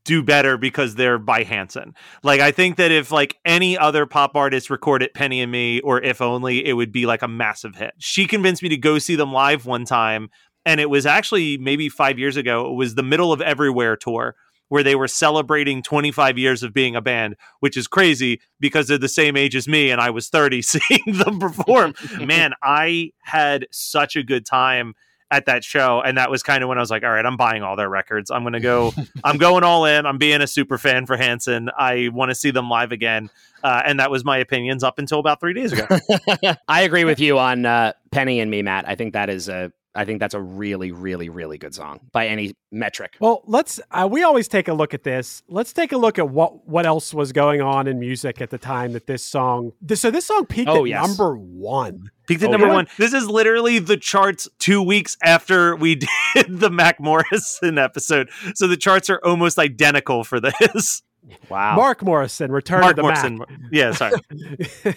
[0.04, 1.94] do better because they're by Hanson.
[2.22, 6.02] Like I think that if like any other pop artist recorded Penny and Me or
[6.02, 7.94] if only it would be like a massive hit.
[7.98, 10.30] She convinced me to go see them live one time
[10.66, 12.70] and it was actually maybe 5 years ago.
[12.70, 14.36] It was the Middle of Everywhere tour
[14.70, 18.98] where they were celebrating 25 years of being a band, which is crazy because they're
[18.98, 21.94] the same age as me and I was 30 seeing them perform.
[22.20, 24.94] Man, I had such a good time
[25.32, 27.38] at that show and that was kind of when I was like, all right, I'm
[27.38, 28.32] buying all their records.
[28.32, 30.06] I'm going to go I'm going all in.
[30.06, 31.70] I'm being a super fan for Hanson.
[31.78, 33.30] I want to see them live again.
[33.64, 35.86] Uh, and that was my opinions up until about 3 days ago.
[36.68, 38.88] I agree with you on uh, Penny and Me, Matt.
[38.88, 42.28] I think that is a I think that's a really, really, really good song by
[42.28, 43.18] any metric.
[43.20, 43.80] Well, let's.
[43.90, 45.42] Uh, we always take a look at this.
[45.48, 48.58] Let's take a look at what what else was going on in music at the
[48.60, 49.72] time that this song.
[49.82, 51.08] This, so this song peaked Oh, at yes.
[51.08, 52.12] number one.
[52.28, 52.74] Peaked at Oh, number yeah.
[52.74, 52.88] one.
[52.98, 55.96] This is literally the charts two weeks after we
[56.36, 58.30] did the Mac Morrison episode.
[58.54, 61.02] So the charts are almost identical for this.
[61.50, 61.76] Wow.
[61.76, 63.38] Mark Morrison, Return Mark of the Morrison.
[63.38, 63.50] Mac.
[63.72, 64.14] Yeah, sorry.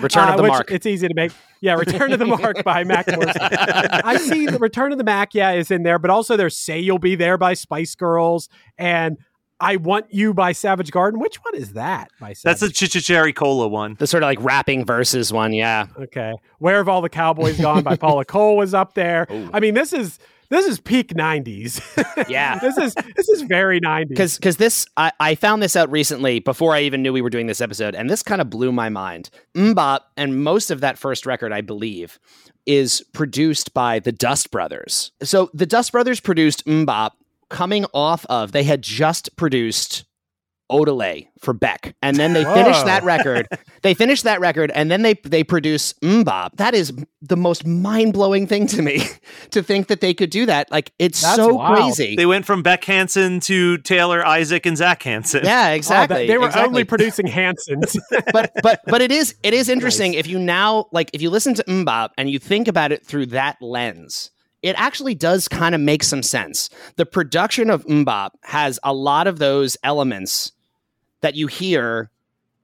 [0.00, 0.70] Return of uh, the which Mark.
[0.70, 1.32] It's easy to make.
[1.60, 3.40] Yeah, Return of the Mark by Mac Morrison.
[3.40, 6.78] I see the Return of the Mac, yeah, is in there, but also there's Say
[6.78, 9.18] You'll Be There by Spice Girls and
[9.58, 11.18] I Want You by Savage Garden.
[11.18, 13.96] Which one is that by Savage That's the Chichicheri Cola one.
[13.98, 15.86] the sort of like rapping verses one, yeah.
[15.98, 16.34] Okay.
[16.58, 19.26] Where have all the cowboys gone by Paula Cole was up there.
[19.30, 19.50] Oh.
[19.52, 20.18] I mean, this is
[20.50, 22.28] this is peak 90s.
[22.28, 22.58] Yeah.
[22.62, 24.08] this is this is very 90s.
[24.08, 27.30] because because this I, I found this out recently before I even knew we were
[27.30, 29.30] doing this episode, and this kind of blew my mind.
[29.54, 32.18] MMMBop and most of that first record, I believe,
[32.66, 35.12] is produced by the Dust Brothers.
[35.22, 37.12] So the Dust Brothers produced MMMBop
[37.48, 40.04] coming off of they had just produced
[40.70, 43.46] Odelay for Beck, and then they finish that record.
[43.82, 46.56] they finish that record, and then they they produce MMMBop.
[46.56, 49.02] That is the most mind blowing thing to me
[49.50, 50.70] to think that they could do that.
[50.70, 51.76] Like it's That's so wild.
[51.76, 52.16] crazy.
[52.16, 55.44] They went from Beck Hansen to Taylor Isaac and Zach Hanson.
[55.44, 56.26] yeah, Oh, exactly.
[56.26, 56.68] they were exactly.
[56.68, 57.96] only producing Hansons.
[58.32, 61.54] but but but it is it is interesting if you now like if you listen
[61.54, 64.30] to MMMBop and you think about it through that lens.
[64.62, 66.70] It actually does kind of make some sense.
[66.96, 70.50] The production of MMMBop has a lot of those elements
[71.20, 72.10] that you hear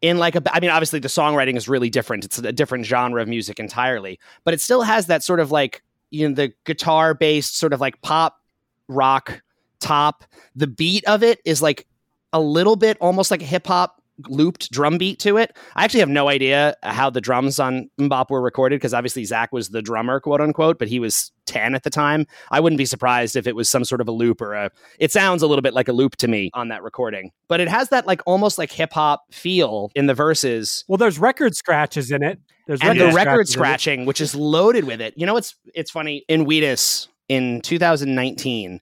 [0.01, 2.25] in like a I mean obviously the songwriting is really different.
[2.25, 5.83] It's a different genre of music entirely, but it still has that sort of like
[6.11, 8.41] you know the guitar based sort of like pop
[8.89, 9.43] rock
[9.81, 10.25] top.
[10.57, 11.87] The beat of it is like
[12.33, 15.57] a little bit almost like a hip hop looped drum beat to it.
[15.75, 19.53] I actually have no idea how the drums on MMMBop were recorded because obviously Zach
[19.53, 22.27] was the drummer, quote unquote, but he was 10 at the time.
[22.51, 25.13] I wouldn't be surprised if it was some sort of a loop or a it
[25.13, 27.31] sounds a little bit like a loop to me on that recording.
[27.49, 31.19] But it has that like almost like hip hop feel in the verses well, there's
[31.19, 32.39] record scratches in it.
[32.67, 33.49] There's and the record scratches in it.
[33.49, 35.15] scratching, which is loaded with it.
[35.17, 38.81] You know, it's it's funny in Wheatus in 2019,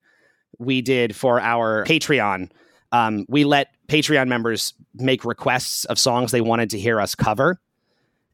[0.58, 2.50] we did for our Patreon.
[2.92, 7.60] Um, we let Patreon members make requests of songs they wanted to hear us cover,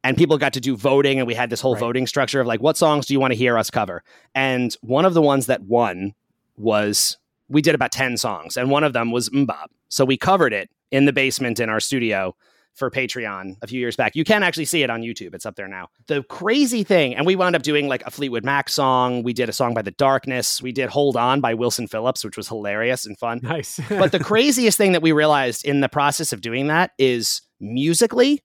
[0.06, 1.80] and people got to do voting, and we had this whole Right.
[1.80, 4.02] voting structure of like, what songs do you want to hear us cover?
[4.34, 6.14] And one of the ones that won
[6.56, 9.66] was we did about 10 songs, and one of them was MMMBop.
[9.88, 12.34] So we covered it in the basement in our studio
[12.74, 14.14] for Patreon a few years back.
[14.14, 15.34] You can actually see it on YouTube.
[15.34, 15.88] It's up there now.
[16.08, 19.22] The crazy thing, and we wound up doing like a Fleetwood Mac song.
[19.22, 20.60] We did a song by The Darkness.
[20.60, 23.40] We did Hold On by Wilson Phillips, which was hilarious and fun.
[23.42, 23.80] Nice.
[23.88, 28.42] but the craziest thing that we realized in the process of doing that is musically,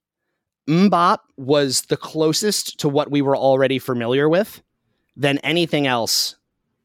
[0.68, 4.62] MMMBop was the closest to what we were already familiar with
[5.16, 6.36] than anything else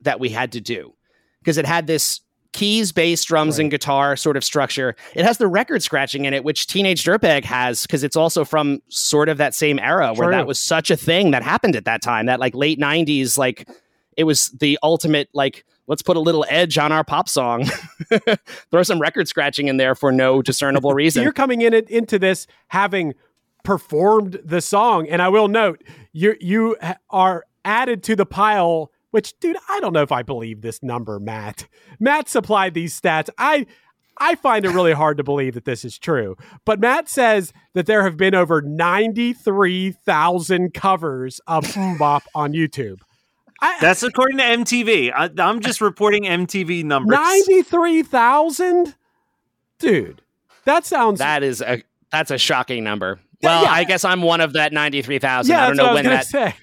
[0.02, 0.94] that we had to do.
[1.40, 2.22] Because it had this
[2.54, 4.96] keys, bass, drums, and guitar sort of structure.
[5.14, 8.80] It has the record scratching in it, which Teenage Dirtbag has, because it's also from
[8.90, 12.02] sort of that same era where that was such a thing that happened at that
[12.02, 12.26] time.
[12.26, 13.70] That like late 90s, like
[14.18, 17.66] it was the ultimate like let's put a little edge on our pop song
[18.72, 22.20] throw some record scratching in there for no discernible reason You're coming in it, into
[22.20, 23.14] this having
[23.68, 26.78] performed the song, and I will note you you
[27.10, 28.92] are added to the pile.
[29.12, 31.68] Which, dude, I don't know if I believe this number, Matt.
[32.00, 33.28] Matt supplied these stats.
[33.38, 33.66] I
[34.18, 36.38] I find it really hard to believe that this is true.
[36.64, 41.66] But Matt says that there have been over ninety three thousand covers of
[42.00, 43.02] Bop on YouTube.
[43.60, 45.12] I, That's according to MTV.
[45.14, 47.18] I, I'm just reporting MTV numbers.
[47.18, 48.96] ninety three thousand,
[49.78, 50.22] dude.
[50.64, 53.72] That sounds that is a that's a shocking number Yeah, well yeah.
[53.72, 55.64] i guess i'm one of that 93000 yeah.
[55.64, 56.54] i don't know when that say.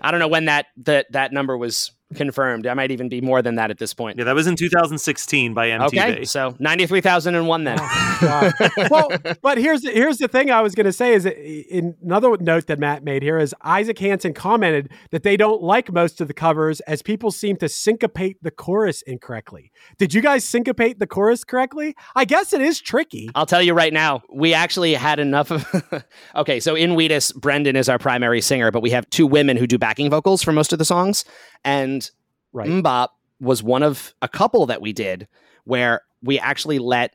[0.00, 2.66] i don't know when that that that number was confirmed.
[2.66, 4.18] I might even be more than that at this point.
[4.18, 5.86] Yeah, that was in 2016 by MTV.
[5.86, 7.78] Okay, so ninety-three thousand and one then.
[7.80, 8.52] Oh, God.
[8.90, 9.10] well,
[9.42, 12.36] but here's the, here's the thing I was going to say is that in another
[12.38, 16.28] note that Matt made here is Isaac Hanson commented that they don't like most of
[16.28, 19.72] the covers as people seem to syncopate the chorus incorrectly.
[19.98, 21.96] Did you guys syncopate the chorus correctly?
[22.14, 23.30] I guess it is tricky.
[23.34, 26.04] I'll tell you right now, we actually had enough of.
[26.36, 29.66] okay, so in Wheatus, Brendan is our primary singer, but we have two women who
[29.66, 31.24] do backing vocals for most of the songs.
[31.64, 32.05] And
[32.56, 32.68] Right.
[32.68, 35.28] MMMBop was one of a couple that we did
[35.64, 37.12] where we actually let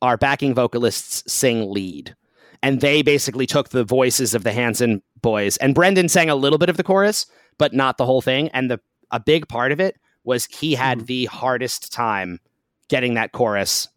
[0.00, 2.16] our backing vocalists sing lead.
[2.62, 5.58] And they basically took the voices of the Hanson boys.
[5.58, 7.26] And Brendan sang a little bit of the chorus,
[7.58, 8.48] but not the whole thing.
[8.48, 11.06] And the a big part of it was he had mm-hmm.
[11.06, 12.40] the hardest time
[12.88, 13.88] getting that chorus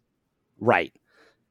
[0.60, 0.92] right.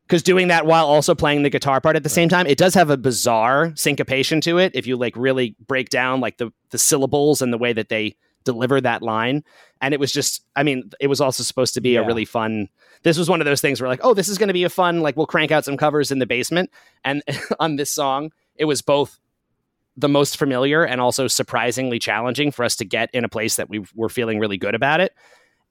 [0.05, 2.75] Because doing that while also playing the guitar part at the same time, it does
[2.75, 4.73] have a bizarre syncopation to it.
[4.75, 8.15] If you like really break down like the the syllables and the way that they
[8.43, 9.43] deliver that line,
[9.81, 12.01] and it was just, I mean, it was also supposed to be Yeah.
[12.01, 12.69] a really fun.
[13.03, 14.69] This was one of those things where like, oh, this is going to be a
[14.69, 15.01] fun.
[15.01, 16.69] Like, we'll crank out some covers in the basement,
[17.03, 17.21] and
[17.59, 19.19] on this song, it was both
[19.95, 23.69] the most familiar and also surprisingly challenging for us to get in a place that
[23.69, 25.13] we were feeling really good about it.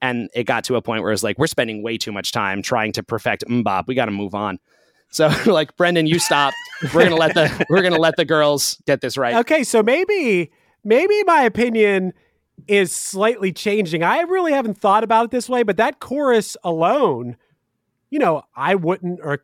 [0.01, 2.31] And it got to a point where it was like, we're spending way too much
[2.31, 3.87] time trying to perfect MMMBop.
[3.87, 4.59] We got to move on.
[5.09, 6.55] So like, Brendan, you stop.
[6.91, 9.35] We're gonna let the we're gonna let the girls get this right.
[9.35, 10.49] Okay, so maybe
[10.83, 12.13] maybe my opinion
[12.67, 14.03] is slightly changing.
[14.03, 17.37] I really haven't thought about it this way, but that chorus alone,
[18.09, 19.43] you know, I wouldn't or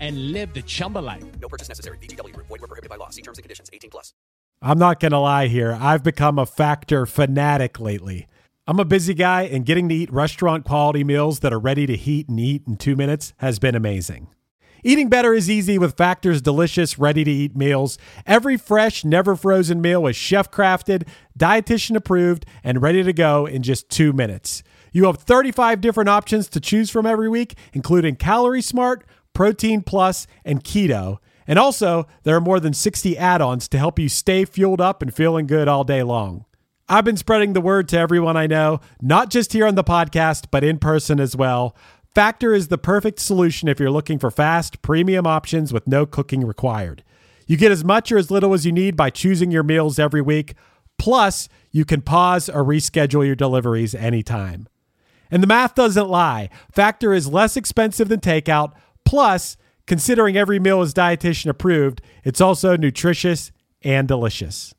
[0.00, 1.24] and live the Chumba life.
[1.40, 1.98] No purchase necessary.
[1.98, 2.34] VGW.
[2.34, 3.10] Void were prohibited by law.
[3.10, 3.70] See terms and conditions.
[3.72, 4.12] 18 plus.
[4.60, 5.78] I'm not going to lie here.
[5.80, 8.26] I've become a factor fanatic lately.
[8.66, 11.96] I'm a busy guy, and getting to eat restaurant quality meals that are ready to
[11.96, 14.28] heat and eat in two minutes has been amazing.
[14.84, 17.98] Eating better is easy with Factor's delicious, ready to eat meals.
[18.26, 23.62] Every fresh, never frozen meal is chef crafted, dietitian approved, and ready to go in
[23.62, 24.62] just two minutes.
[24.92, 29.04] You have 35 different options to choose from every week, including Calorie Smart,
[29.38, 31.18] Protein Plus, and Keto.
[31.46, 35.00] And also, there are more than 60 add ons to help you stay fueled up
[35.00, 36.44] and feeling good all day long.
[36.88, 40.46] I've been spreading the word to everyone I know, not just here on the podcast,
[40.50, 41.76] but in person as well.
[42.16, 46.44] Factor is the perfect solution if you're looking for fast, premium options with no cooking
[46.44, 47.04] required.
[47.46, 50.20] You get as much or as little as you need by choosing your meals every
[50.20, 50.54] week.
[50.98, 54.68] Plus, you can pause or reschedule your deliveries anytime.
[55.30, 56.50] And the math doesn't lie.
[56.72, 58.72] Factor is less expensive than takeout.
[59.08, 64.74] Plus, considering every meal is dietitian approved, it's also nutritious and delicious.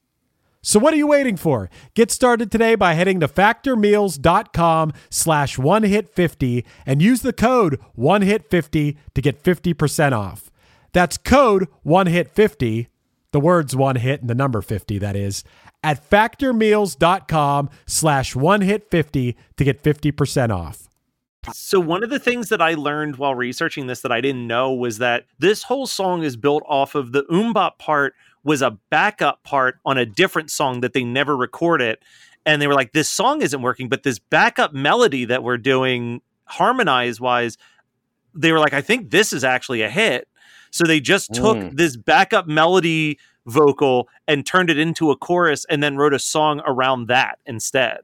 [0.62, 1.68] So what are you waiting for?
[1.96, 7.80] Get started today by heading to factormeals.com slash one hit 50 and use the code
[7.96, 10.52] one hit 50 to get 50% off.
[10.92, 12.88] That's code one hit 50,
[13.32, 15.44] the words one hit and the number 50 that is,
[15.84, 20.89] at factormeals.com slash one hit 50 to get 50% off.
[21.54, 24.74] So one of the things that I learned while researching this that I didn't know
[24.74, 29.44] was that this whole song is built off of the MMMBop part was a backup
[29.44, 31.98] part on a different song that they never recorded.
[32.46, 36.22] And they were like, this song isn't working, but this backup melody that we're doing
[36.46, 37.58] harmonize wise,
[38.34, 40.28] they were like, I think this is actually a hit.
[40.72, 41.76] So they just took Mm.
[41.78, 46.62] this backup melody vocal and turned it into a chorus and then wrote a song
[46.66, 48.00] around that instead.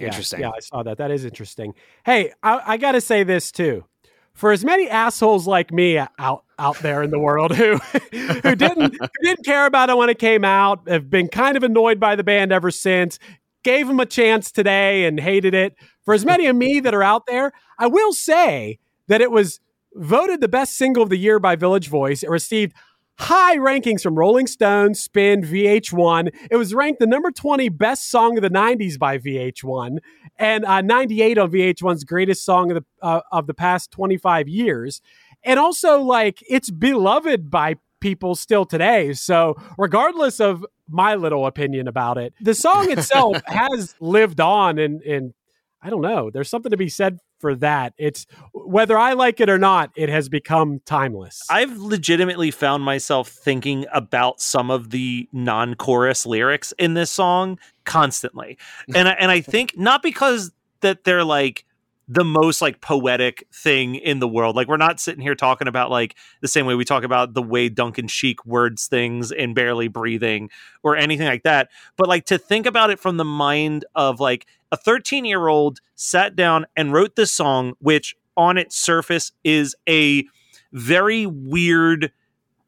[0.00, 0.40] Yeah, Interesting.
[0.40, 0.98] Yeah, I saw that.
[0.98, 1.74] That is interesting.
[2.04, 3.84] Hey, I, I got to say this too.
[4.32, 7.76] For as many assholes like me out out there in the world who
[8.12, 11.62] who didn't who didn't care about it when it came out, have been kind of
[11.62, 13.18] annoyed by the band ever since,
[13.62, 15.74] gave them a chance today and hated it.
[16.04, 19.60] For as many of me that are out there, I will say that it was
[19.94, 22.22] voted the best single of the year by Village Voice.
[22.22, 22.74] It received
[23.20, 26.30] high rankings from Rolling Stone, Spin, VH1.
[26.50, 29.98] It was ranked the number 20 best song of the 90s by VH1
[30.38, 35.02] and uh, 98 on VH1's greatest song of the uh, of the past 25 years.
[35.44, 39.12] And also like it's beloved by people still today.
[39.12, 45.02] So, regardless of my little opinion about it, the song itself has lived on and
[45.02, 45.34] and
[45.82, 46.30] I don't know.
[46.30, 47.94] There's something to be said for that.
[47.98, 51.42] It's whether I like it or not, it has become timeless.
[51.50, 58.58] I've legitimately found myself thinking about some of the non-chorus lyrics in this song constantly.
[58.94, 61.64] And I, and I think not because that they're like
[62.10, 64.56] the most like poetic thing in the world.
[64.56, 67.42] Like we're not sitting here talking about like the same way we talk about the
[67.42, 70.50] way Duncan Sheik words things in barely breathing
[70.82, 71.68] or anything like that.
[71.96, 75.80] But like to think about it from the mind of like a 13 year old
[75.94, 80.24] sat down and wrote this song, which on its surface is a
[80.72, 82.12] very weird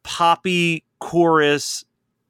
[0.02, 1.84] poppy chorus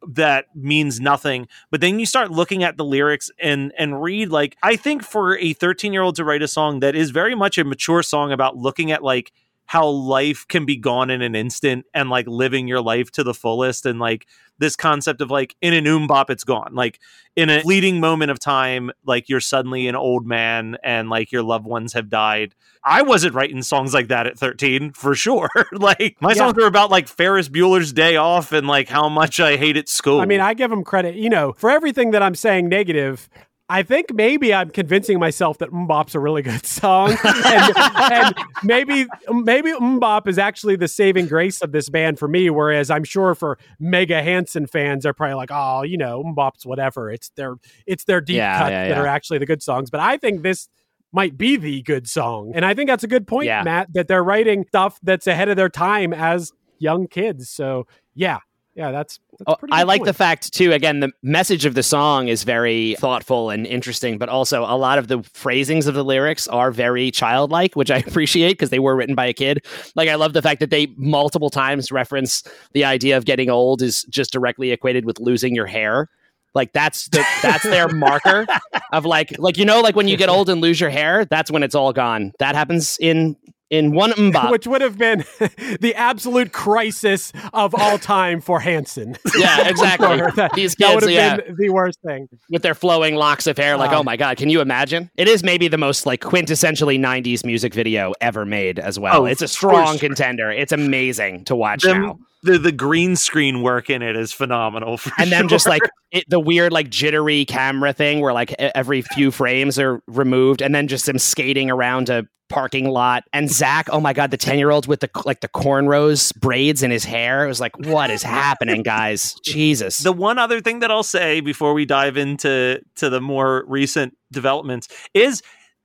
[0.09, 1.47] that means nothing.
[1.71, 5.39] But then you start looking at the lyrics and and read like i think for
[5.39, 8.33] a 13 year old to write a song that is very much a mature song
[8.33, 9.33] about looking at like
[9.73, 13.33] how life can be gone in an instant and like living your life to the
[13.33, 14.27] fullest and like
[14.59, 17.01] this concept of like in an MMMBop it's gone like
[17.37, 21.43] in a fleeting moment of time like you're suddenly an old man and like your
[21.43, 22.55] loved ones have died
[22.85, 26.35] i wasn't writing songs like that at 13 for sure like my Yeah.
[26.35, 30.21] songs were about like ferris bueller's day off and like how much i hated school
[30.21, 33.31] I mean, I give him credit, you know, for everything that I'm saying negative.
[33.73, 37.73] I think maybe I'm convincing myself that MMMBop's a really good song, and,
[38.13, 42.51] and maybe maybe MMMBop is actually the saving grace of this band for me.
[42.51, 47.11] Whereas I'm sure for Mega Hanson fans, they're probably like, oh, you know, MMMBop's whatever.
[47.11, 47.55] It's their
[47.87, 49.01] it's their deep Yeah, cuts yeah, that yeah.
[49.01, 49.89] are actually the good songs.
[49.89, 50.69] But I think this
[51.11, 53.47] might be the good song, and I think that's a good point.
[53.47, 53.91] Matt.
[53.95, 57.49] That they're writing stuff that's ahead of their time as young kids.
[57.49, 58.41] So yeah,
[58.75, 59.19] yeah, that's.
[59.39, 60.07] that's Oh, I like point.
[60.07, 60.73] the fact too.
[60.73, 64.99] Again, the message of the song is very thoughtful and interesting, but also a lot
[64.99, 68.97] of the phrasings of the lyrics are very childlike, which I appreciate because they were
[68.97, 69.65] written by a kid.
[69.95, 73.83] Like I love the fact that they multiple times reference the idea of getting old
[73.83, 76.09] is just directly equated with losing your hair.
[76.55, 78.47] Like that's the that's their marker
[78.93, 81.51] of like like you know like when you get old and lose your hair, that's
[81.51, 82.33] when it's all gone.
[82.39, 83.37] That happens in
[83.73, 84.51] in one MMMBop.
[84.53, 85.25] which would have been
[85.81, 89.17] the absolute crisis of all time for Hanson.
[89.39, 90.19] yeah, exactly.
[90.37, 91.37] that, These that would have yeah.
[91.39, 92.29] been the worst thing.
[92.51, 93.77] with their flowing locks of hair.
[93.77, 95.11] Like, Um, oh my god, can you imagine?
[95.17, 99.23] It is maybe the most like quintessentially '90s music video ever made as well.
[99.23, 100.09] Oh, it's a strong sure.
[100.09, 100.51] contender.
[100.53, 102.19] It's amazing to watch Them- now.
[102.43, 106.25] The the green screen work in it is phenomenal for And then just like it,
[106.29, 110.89] the weird like jittery camera thing where like every few frames are removed, and then
[110.89, 113.25] just them skating around a parking lot.
[113.33, 116.83] And Zach, oh my god, the ten year old with the like the cornrows braids
[116.83, 117.45] in his hair.
[117.45, 119.35] It was like, what is happening, guys?
[119.45, 119.99] Jesus.
[119.99, 124.17] The one other thing that I'll say before we dive into to the more recent
[124.33, 125.43] developments is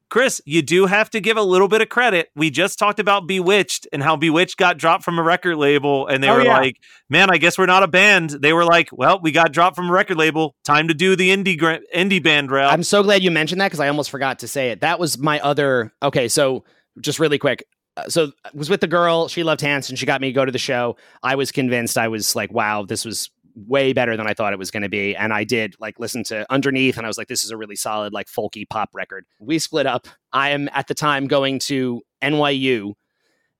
[0.09, 2.29] Chris, you do have to give a little bit of credit.
[2.35, 6.23] We just talked about B*Witched and how B*Witched got dropped from a record label and
[6.23, 6.57] they Oh, were yeah.
[6.57, 6.77] like,
[7.09, 9.89] "Man, I guess we're not a band." They were like, "Well, we got dropped from
[9.89, 10.55] a record label.
[10.63, 13.67] Time to do the indie gra- indie band route." I'm so glad you mentioned that
[13.67, 14.79] because I almost forgot to say it.
[14.81, 15.91] That was my other.
[16.01, 16.63] Okay, so
[17.01, 17.65] just really quick.
[17.97, 19.27] Uh, So I was with the girl.
[19.27, 19.95] She loved Hanson.
[19.97, 20.95] She got me to go to the show.
[21.23, 21.97] I was convinced.
[21.97, 23.29] I was like, wow, this was
[23.65, 25.15] way better than I thought it was going to be.
[25.15, 27.75] And I did like listen to Underneath, and I was like, this is a really
[27.75, 29.25] solid, like folky pop record.
[29.39, 30.07] We split up.
[30.31, 32.93] I am at the time going to NYU,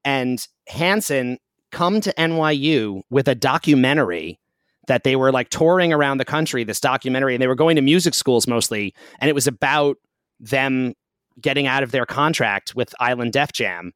[0.06, 1.40] and Hanson
[1.72, 4.40] come to NYU with a documentary
[4.88, 7.82] that they were like touring around the country, this documentary, and they were going to
[7.82, 8.94] music schools mostly.
[9.20, 9.98] And it was about
[10.40, 10.94] them
[11.42, 13.94] getting out of their contract with Island Def Jam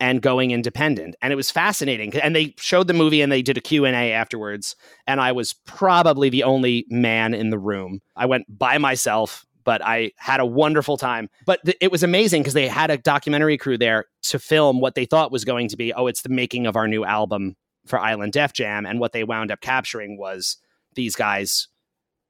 [0.00, 1.16] and going independent.
[1.22, 2.16] And it was fascinating.
[2.16, 4.76] And they showed the movie and they did a Q&A afterwards.
[5.06, 8.00] And I was probably the only man in the room.
[8.16, 11.28] I went by myself, but I had a wonderful time.
[11.46, 14.94] But th- it was amazing because they had a documentary crew there to film what
[14.94, 17.98] they thought was going to be, oh, it's the making of our new album for
[17.98, 18.86] Island Def Jam.
[18.86, 20.58] And what they wound up capturing was
[20.94, 21.68] these guys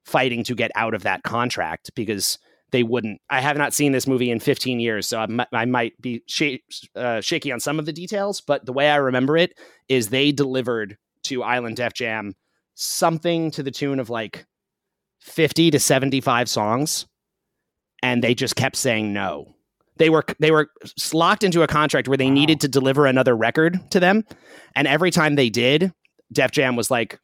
[0.05, 2.39] fighting to get out of that contract because
[2.71, 3.21] they wouldn't.
[3.29, 6.57] I have not seen this movie in 15 years, so I, might be sh-
[6.95, 8.41] uh, shaky on some of the details.
[8.41, 9.57] But the way I remember it
[9.87, 12.35] is they delivered to Island Def Jam
[12.75, 14.45] something to the tune of like
[15.21, 17.07] 50 to 75 songs,
[18.01, 19.55] and they just kept saying no.
[19.97, 20.69] They were they were
[21.13, 24.23] locked into a contract where they needed to deliver another record to them,
[24.75, 25.91] and every time they did,
[26.31, 27.19] Def Jam was like,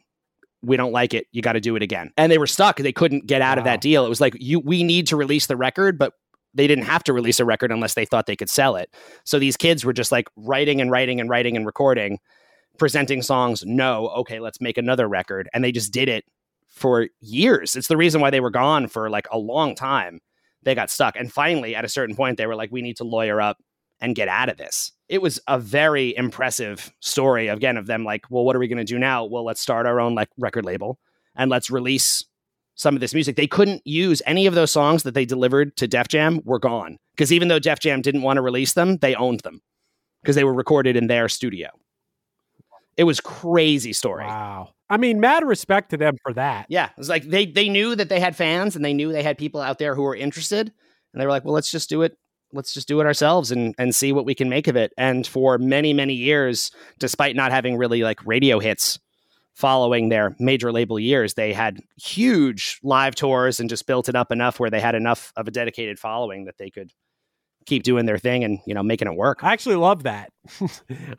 [0.65, 1.27] we don't like it.
[1.31, 2.11] You got to do it again.
[2.17, 2.77] And they were stuck.
[2.77, 4.05] They couldn't get out of that deal.
[4.05, 6.13] It was like you we need to release the record, but
[6.53, 8.93] they didn't have to release a record unless they thought they could sell it.
[9.25, 12.19] So these kids were just like writing and writing and writing and recording,
[12.77, 13.63] presenting songs.
[13.65, 15.49] No, okay, let's make another record.
[15.53, 16.23] And they just did it
[16.67, 17.75] for years.
[17.75, 20.21] It's the reason why they were gone for like a long time.
[20.63, 21.15] They got stuck.
[21.15, 23.57] And finally, at a certain point, they were like, we need to lawyer up
[24.05, 24.91] and get out of this.
[25.09, 28.77] It was a very impressive story again of them like, well, what are we going
[28.77, 29.25] to do now?
[29.25, 30.99] Well, let's start our own like record label
[31.35, 32.23] and let's release
[32.75, 33.35] some of this music.
[33.35, 36.97] They couldn't use any of those songs that they delivered to Def Jam were gone
[37.15, 39.61] because even though Def Jam didn't want to release them, they owned them
[40.21, 41.69] because they were recorded in their studio.
[42.97, 44.25] It was crazy story.
[44.25, 44.69] Wow.
[44.87, 46.67] I mean, mad respect to them for that.
[46.69, 49.23] Yeah, it was like they they knew that they had fans and they knew they
[49.23, 50.71] had people out there who were interested,
[51.11, 52.17] and they were like, "Well, let's just do it.
[52.55, 55.27] Let's just do it ourselves and and see what we can make of it." And
[55.27, 58.99] for many many years, despite not having really like radio hits
[59.53, 64.31] following their major label years, they had huge live tours and just built it up
[64.31, 66.91] enough where they had enough of a dedicated following that they could
[67.65, 69.43] keep doing their thing and you know making it work.
[69.43, 70.31] I actually love that.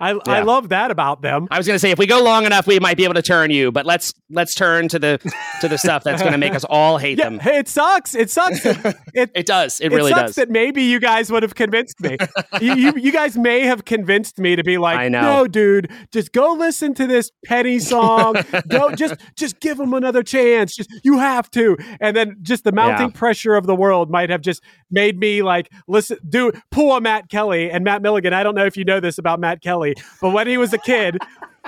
[0.00, 1.48] I I love that about them.
[1.50, 3.22] I was going to say if we go long enough, we might be able to
[3.22, 5.18] turn you, but let's let's turn to the
[5.60, 7.40] to the stuff that's going to make us all hate Yeah, them.
[7.42, 8.14] it sucks.
[8.14, 8.64] It sucks.
[8.64, 8.76] It,
[9.14, 9.80] it, It does.
[9.80, 10.34] It really sucks does.
[10.36, 12.16] that maybe you guys would have convinced me.
[12.60, 15.20] you, you you guys may have convinced me to be like, I know.
[15.22, 18.36] no, dude, just go listen to this Penny song.
[18.68, 20.76] Don't just just give them another chance.
[20.76, 21.76] Just you have to.
[22.00, 23.18] And then just the mounting Yeah.
[23.18, 27.28] pressure of the world might have just made me like listen, do pull a Matt
[27.28, 28.32] Kelly and Matt Milligan.
[28.32, 30.78] I don't know if you know this about Matt Kelly, but when he was a
[30.78, 31.18] kid.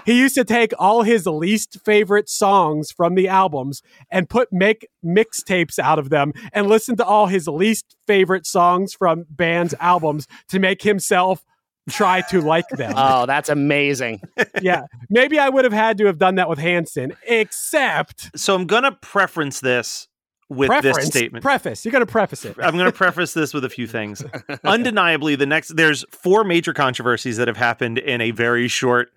[0.06, 4.86] He used to take all his least favorite songs from the albums and put make
[5.04, 10.28] mixtapes out of them and listen to all his least favorite songs from bands' albums
[10.50, 11.44] to make himself
[11.90, 12.94] try to like them.
[12.96, 14.20] Oh, that's amazing.
[14.62, 14.82] yeah.
[15.10, 18.92] Maybe I would have had to have done that with Hanson, except So I'm gonna
[18.92, 20.06] preference this
[20.49, 20.99] with preference.
[20.99, 21.42] this statement.
[21.42, 21.84] Preface.
[21.84, 22.57] You're going to preface it.
[22.61, 24.24] I'm going to preface this with a few things.
[24.64, 29.12] Undeniably, the next there's four major controversies that have happened in a very short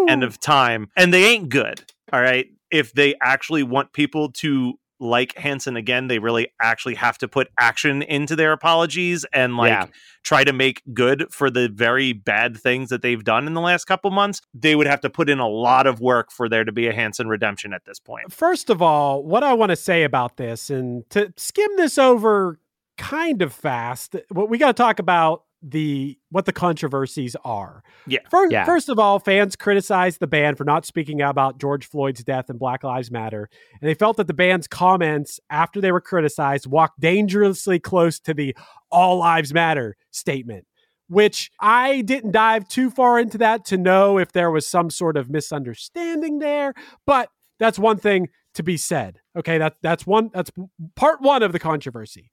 [0.00, 1.82] span of time, and they ain't good.
[2.12, 7.18] All right, if they actually want people to like Hanson again, they really actually have
[7.18, 9.86] to put action into their apologies and like Yeah.
[10.22, 13.84] try to make good for the very bad things that they've done in the last
[13.84, 14.40] couple months.
[14.54, 16.92] They would have to put in a lot of work for there to be a
[16.92, 18.32] Hanson redemption at this point.
[18.32, 22.60] First of all, what I want to say about this, and to skim this over
[22.98, 27.82] kind of fast, what we got to talk about the what the controversies are.
[28.06, 28.20] Yeah.
[28.30, 28.64] First, Yeah.
[28.64, 32.48] first of all, fans criticized the band for not speaking out about George Floyd's death
[32.48, 33.48] and Black Lives Matter,
[33.80, 38.32] and they felt that the band's comments after they were criticized walked dangerously close to
[38.32, 38.56] the
[38.90, 40.66] "All Lives Matter" statement.
[41.08, 45.16] Which I didn't dive too far into that to know if there was some sort
[45.16, 46.74] of misunderstanding there,
[47.06, 47.28] but
[47.60, 49.20] that's one thing to be said.
[49.36, 50.50] Okay, that that's one that's
[50.96, 52.30] part one of the controversy.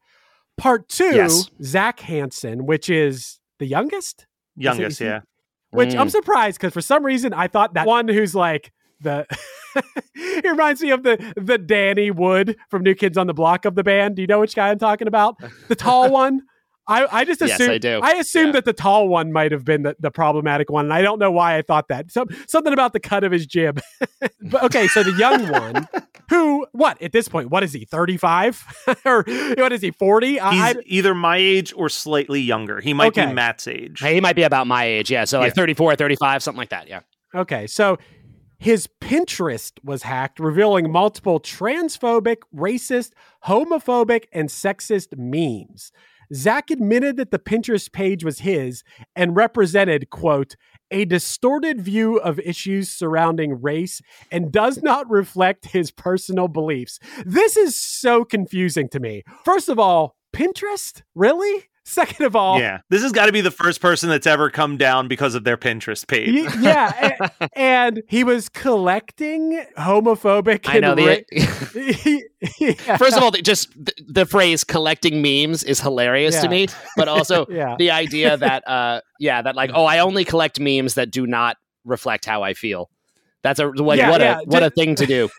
[0.57, 1.49] Part two, Yes.
[1.63, 5.21] Zach Hanson, which is the youngest, Youngest, yeah.
[5.71, 6.11] which I'm Mm.
[6.11, 9.25] surprised because for some reason I thought that one who's like the
[10.15, 13.75] it reminds me of the the Danny Wood from New Kids on the Block of
[13.75, 14.15] the band.
[14.15, 15.35] Do you know which guy I'm talking about?
[15.67, 16.41] The tall one.
[16.87, 18.01] I, I just Yes, I do.
[18.03, 18.51] I assumed Yeah.
[18.53, 21.31] that the tall one might have been the, the problematic one, and I don't know
[21.31, 22.11] why I thought that.
[22.11, 23.79] Some something about the cut of his jib.
[24.41, 25.87] but okay, so the young one,
[26.29, 27.49] who what at this point?
[27.49, 27.85] What is he?
[27.85, 28.61] Thirty five
[29.05, 29.23] or
[29.57, 29.91] what is he?
[29.91, 30.39] Forty?
[30.39, 32.81] He's either my age or slightly younger.
[32.81, 33.27] He might Okay.
[33.27, 33.99] be Matt's age.
[34.01, 35.09] Hey, he might be about my age.
[35.09, 35.23] Yeah.
[35.25, 35.61] So like Yeah.
[35.61, 36.87] 34, 35, something like that.
[36.89, 36.99] Yeah.
[37.33, 37.97] Okay, so
[38.59, 43.11] his Pinterest was hacked, revealing multiple transphobic, racist,
[43.45, 45.91] homophobic, and sexist memes.
[46.33, 48.83] Zach admitted that the Pinterest page was his
[49.15, 50.55] and represented, quote,
[50.91, 56.99] a distorted view of issues surrounding race and does not reflect his personal beliefs.
[57.25, 59.23] This is so confusing to me.
[59.43, 61.01] First of all, Pinterest?
[61.15, 61.65] Really?
[61.85, 62.79] Second of all, Yeah.
[62.89, 65.57] This has got to be the first person that's ever come down because of their
[65.57, 66.33] Pinterest page.
[66.33, 70.61] Y- yeah, a- and he was collecting homophobic.
[70.65, 71.05] I know and the.
[71.05, 72.19] ra-
[72.59, 72.97] Yeah.
[72.97, 77.45] First of all, just the, the phrase "collecting memes" is hilarious to me, but also
[77.49, 77.75] Yeah.
[77.77, 81.57] the idea that, uh, yeah, that like, oh, I only collect memes that do not
[81.85, 82.89] reflect how I feel.
[83.43, 85.29] That's a like Yeah, what yeah, a what ju- a thing to do.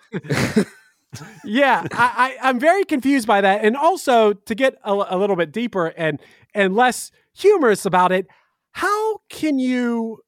[1.45, 5.37] Yeah, I, I, I'm very confused by that, and also to get a, a little
[5.37, 6.21] bit deeper and
[6.55, 8.27] and less humorous about it.
[8.73, 10.19] How can you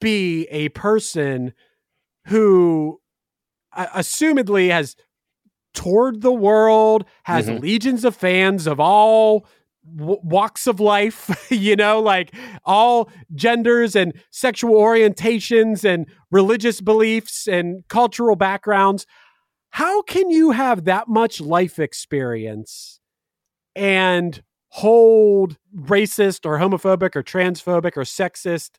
[0.00, 1.52] be a person
[2.28, 3.00] who,
[3.76, 4.96] uh, assumedly, has
[5.74, 7.60] toured the world, has Mhm.
[7.60, 9.46] legions of fans of all
[9.96, 17.48] w- walks of life, you know, like all genders and sexual orientations and religious beliefs
[17.48, 19.06] and cultural backgrounds.
[19.72, 23.00] How can you have that much life experience
[23.74, 28.72] and hold racist or homophobic or transphobic or sexist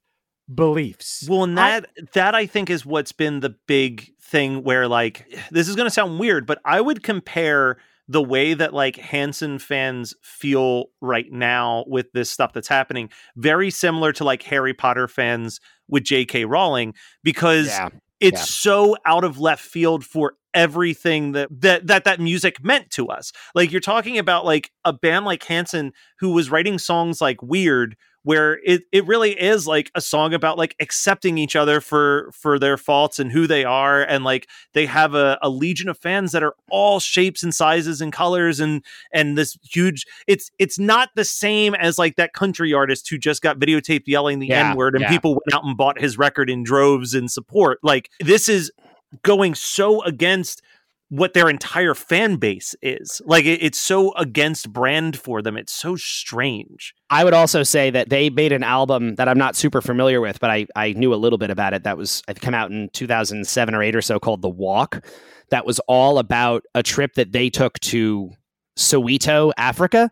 [0.53, 1.25] beliefs?
[1.27, 5.27] Well, and I- that that I think is what's been the big thing where like
[5.51, 7.77] this is going to sound weird, but I would compare
[8.07, 13.69] the way that like Hanson fans feel right now with this stuff that's happening very
[13.69, 16.45] similar to like Harry Potter fans with J.K.
[16.45, 17.89] Rowling because Yeah.
[18.23, 18.45] It's yeah.
[18.45, 23.31] so out of left field for everything that that that that music meant to us.
[23.53, 27.95] Like you're talking about like a band like Hanson who was writing songs like Weird
[28.23, 32.57] where it, it really is like a song about like accepting each other for for
[32.57, 36.31] their faults and who they are and like they have a, a legion of fans
[36.31, 41.09] that are all shapes and sizes and colors and and this huge it's it's not
[41.15, 44.95] the same as like that country artist who just got videotaped yelling the Yeah, n-word
[44.95, 45.09] and yeah.
[45.09, 48.71] people went out and bought his record in droves in support like this is
[49.21, 50.61] going so against
[51.09, 55.73] what their entire fan base is like it, it's so against brand for them it's
[55.73, 59.81] so strange I would also say that they made an album that I'm not super
[59.81, 61.83] familiar with, but I, I knew a little bit about it.
[61.83, 65.05] That was it come out in 2007 or eight or so, called The Walk.
[65.51, 68.31] That was all about a trip that they took to
[68.79, 70.09] Soweto, Africa,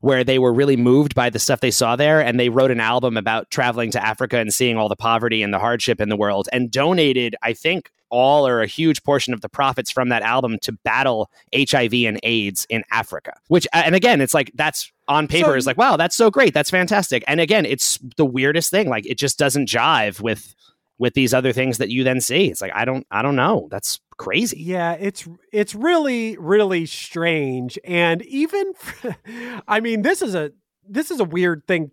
[0.00, 2.80] where they were really moved by the stuff they saw there, and they wrote an
[2.80, 6.16] album about traveling to Africa and seeing all the poverty and the hardship in the
[6.16, 10.22] world, and donated, I think, all or a huge portion of the profits from that
[10.22, 13.34] album to battle HIV and AIDS in Africa.
[13.48, 16.52] Which, and again, it's like that's on paper So- is like, wow, that's so great,
[16.54, 17.24] that's fantastic.
[17.26, 18.88] And again, it's the weirdest thing.
[18.88, 20.54] Like, it just doesn't jive with
[20.98, 22.50] with these other things that you then see.
[22.50, 23.68] It's like I don't, I don't know.
[23.70, 24.60] That's crazy.
[24.60, 28.74] Yeah, it's it's really really strange, and even
[29.68, 30.52] I mean, this is a
[30.86, 31.90] this is a weird thing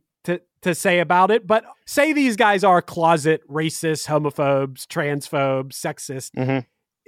[0.62, 1.46] to to say about it.
[1.48, 6.32] But say these guys are closet racists, homophobes, transphobes, sexist.
[6.38, 6.66] Mhm.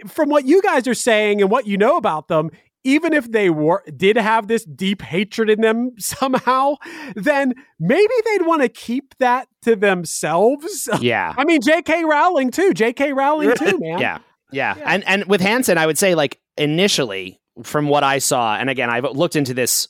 [0.07, 2.51] From what you guys are saying and what you know about them,
[2.85, 6.75] even if they were did have this deep hatred in them somehow,
[7.15, 10.87] then maybe they'd want to keep that to themselves.
[11.01, 11.33] Yeah.
[11.37, 12.05] I mean, J.K.
[12.05, 12.73] Rowling too.
[12.73, 13.11] J.K.
[13.13, 13.99] Rowling too, man.
[13.99, 14.19] Yeah.
[14.51, 14.75] Yeah.
[14.85, 18.89] And and with Hanson, I would say like initially from what I saw, and again,
[18.89, 19.89] I've looked into this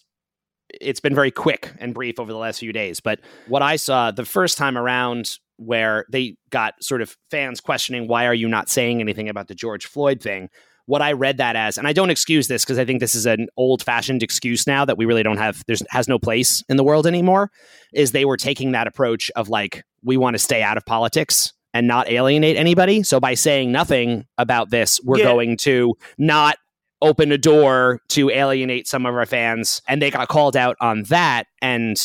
[0.81, 4.11] it's been very quick and brief over the last few days, but what I saw
[4.11, 8.69] the first time around where they got sort of fans questioning why are you not
[8.69, 10.49] saying anything about the George Floyd thing,
[10.85, 13.25] what I read that as, and I don't excuse this because I think this is
[13.25, 16.77] an old fashioned excuse now that we really don't have, there's has no place in
[16.77, 17.51] the world anymore,
[17.93, 21.53] is they were taking that approach of like, we want to stay out of politics
[21.73, 23.03] and not alienate anybody.
[23.03, 25.25] So by saying nothing about this, we're Yeah.
[25.25, 26.57] going to not
[27.01, 29.81] open a door to alienate some of our fans.
[29.87, 31.45] And they got called out on that.
[31.61, 31.97] And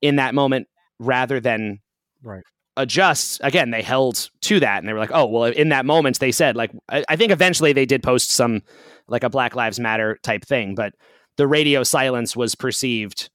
[0.00, 0.68] in that moment,
[0.98, 1.80] rather than
[2.22, 2.44] Right.
[2.76, 6.18] adjust again they held to that and they were like oh well in that moment
[6.18, 8.62] they said like I, I think eventually they did post some
[9.08, 10.92] like a black lives matter type thing but
[11.38, 13.30] the radio silence was perceived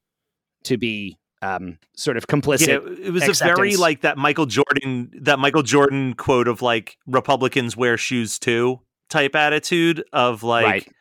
[0.66, 5.12] to be um, sort of complicit Yeah, it was a very like that Michael Jordan
[5.22, 8.80] that Michael Jordan quote of like Republicans wear shoes too
[9.10, 10.92] type attitude of like Right.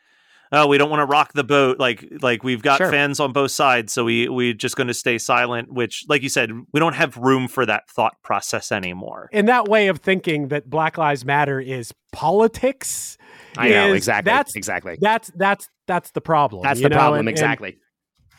[0.51, 2.91] oh we don't want to rock the boat like like we've got Sure.
[2.91, 6.29] fans on both sides so we we're just going to stay silent which like you
[6.29, 9.29] said we don't have room for that thought process anymore.
[9.31, 13.17] in that way of thinking that Black Lives Matter is politics.
[13.57, 16.63] i know exactly That's exactly that's that's that's the problem.
[16.63, 16.95] that's the know?
[16.97, 17.77] problem And- and- exactly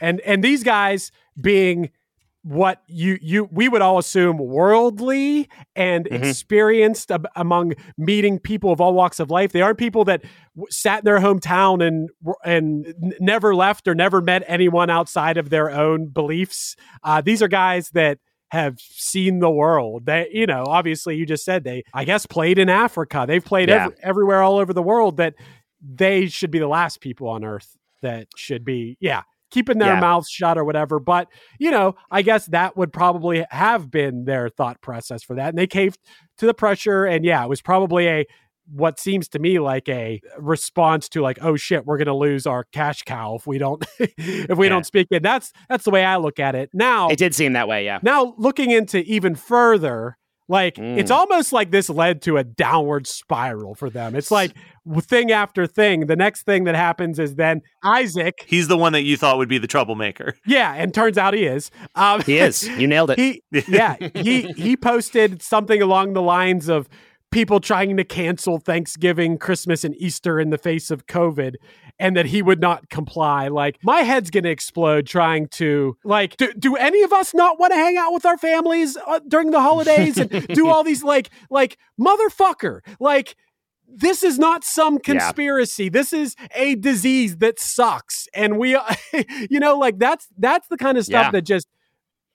[0.01, 1.11] And and these guys
[1.41, 1.91] being
[2.49, 6.23] what you you we would all assume worldly and Mhm.
[6.25, 9.51] experienced ab- among meeting people of all walks of life.
[9.51, 10.23] They aren't people that
[10.55, 12.09] w- sat in their hometown and
[12.45, 16.77] and n- never left or never met anyone outside of their own beliefs.
[17.03, 18.19] Uh, these are guys that
[18.53, 20.07] have seen the world.
[20.07, 23.25] They, you know, obviously, you just said they, I guess, played in Africa.
[23.27, 23.87] They've played Yeah.
[23.87, 25.17] every, everywhere all over the world.
[25.17, 25.35] That
[25.83, 30.01] they should be the last people on earth that should be, yeah, keeping their Yeah.
[30.01, 30.99] mouths shut or whatever.
[30.99, 31.29] But
[31.59, 35.59] you know, I guess that would probably have been their thought process for that, and
[35.59, 35.99] they caved
[36.39, 37.05] to the pressure.
[37.05, 38.27] And yeah, it was probably a
[38.75, 42.65] what seems to me like a response to like, oh shit, we're gonna lose our
[42.73, 44.71] cash cow if we don't if we Yeah.
[44.71, 45.23] don't speak it.
[45.23, 47.09] That's that's the way I look at it now.
[47.09, 50.17] it did seem that way yeah Now looking into even further,
[50.49, 50.99] like Mm.
[50.99, 54.15] it's almost like this led to a downward spiral for them.
[54.15, 54.53] It's like
[55.01, 56.07] thing after thing.
[56.07, 59.49] The next thing that happens is then Isaac, He's the one that you thought would
[59.49, 60.37] be the troublemaker.
[60.47, 61.71] yeah, and turns out he is.
[61.95, 66.69] Um, he is you nailed it he yeah he he posted something along the lines
[66.69, 66.89] of
[67.33, 71.57] people trying to cancel Thanksgiving, Christmas, and Easter in the face of COVID,
[71.99, 73.49] and that he would not comply.
[73.49, 77.73] Like my head's gonna explode trying to like do, do any of us not want
[77.73, 81.31] to hang out with our families uh, during the holidays and do all these like
[81.51, 83.37] like motherfucker like.
[83.89, 85.89] This is not some conspiracy.
[85.89, 88.77] This is a disease that sucks, and we,
[89.49, 91.31] you know, like that's that's the kind of stuff Yeah.
[91.31, 91.69] that just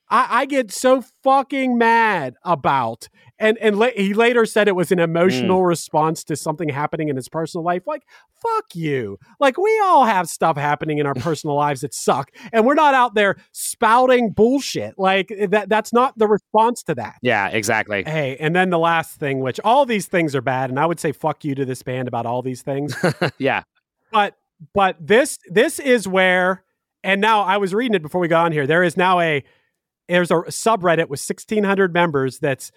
[0.09, 3.09] I, I get so fucking mad about.
[3.41, 5.03] And and la- he later said it was an Mm.
[5.03, 7.87] emotional response to something happening in his personal life.
[7.87, 8.03] Like,
[8.41, 9.17] fuck you.
[9.39, 12.93] Like, we all have stuff happening in our personal lives that suck, and we're not
[12.93, 14.97] out there spouting bullshit.
[14.97, 15.67] Like that.
[15.69, 17.15] That's not the response to that.
[17.21, 18.03] Yeah, exactly.
[18.03, 20.99] Hey, and then the last thing, which all these things are bad, and I would
[20.99, 22.95] say fuck you to this band about all these things.
[23.37, 23.63] yeah.
[24.11, 24.35] but
[24.73, 26.63] but this this is where
[27.03, 28.67] and now I was reading it before we got on here.
[28.67, 29.43] There is now a
[30.07, 32.71] there's a subreddit with 1600 members that's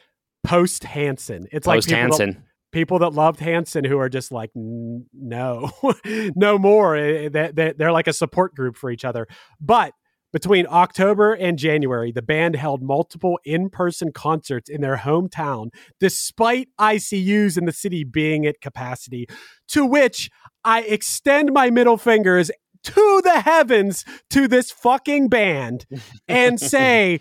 [0.45, 1.47] post Hanson.
[1.51, 2.45] It's Post like people that, Hanson.
[2.73, 5.71] people that loved Hanson who are just like "N- no.
[6.37, 6.95] no more.
[6.97, 9.27] Eh, they, they're like a support group for each other.
[9.61, 9.93] But
[10.33, 15.69] between October and January, the band held multiple in person concerts in their hometown,
[16.01, 19.27] despite ICUs in the city being at capacity.
[19.69, 20.31] To which
[20.65, 22.51] I extend my middle fingers
[22.83, 25.87] to the heavens to this fucking band
[26.29, 27.21] and say,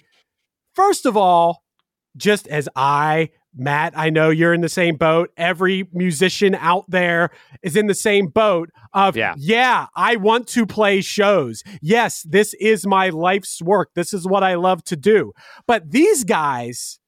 [0.73, 1.62] first of all,
[2.17, 5.31] just as I, Matt, I know you're in the same boat.
[5.37, 7.29] Every musician out there
[7.61, 9.35] is in the same boat of, Yeah.
[9.37, 11.63] yeah, I want to play shows.
[11.81, 13.91] Yes, this is my life's work.
[13.95, 15.33] This is what I love to do.
[15.67, 16.99] But these guys,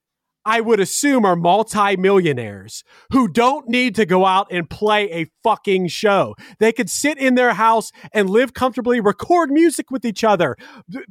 [0.45, 5.87] I would assume are multimillionaires who don't need to go out and play a fucking
[5.87, 6.35] show.
[6.59, 10.55] They could sit in their house and live comfortably, record music with each other,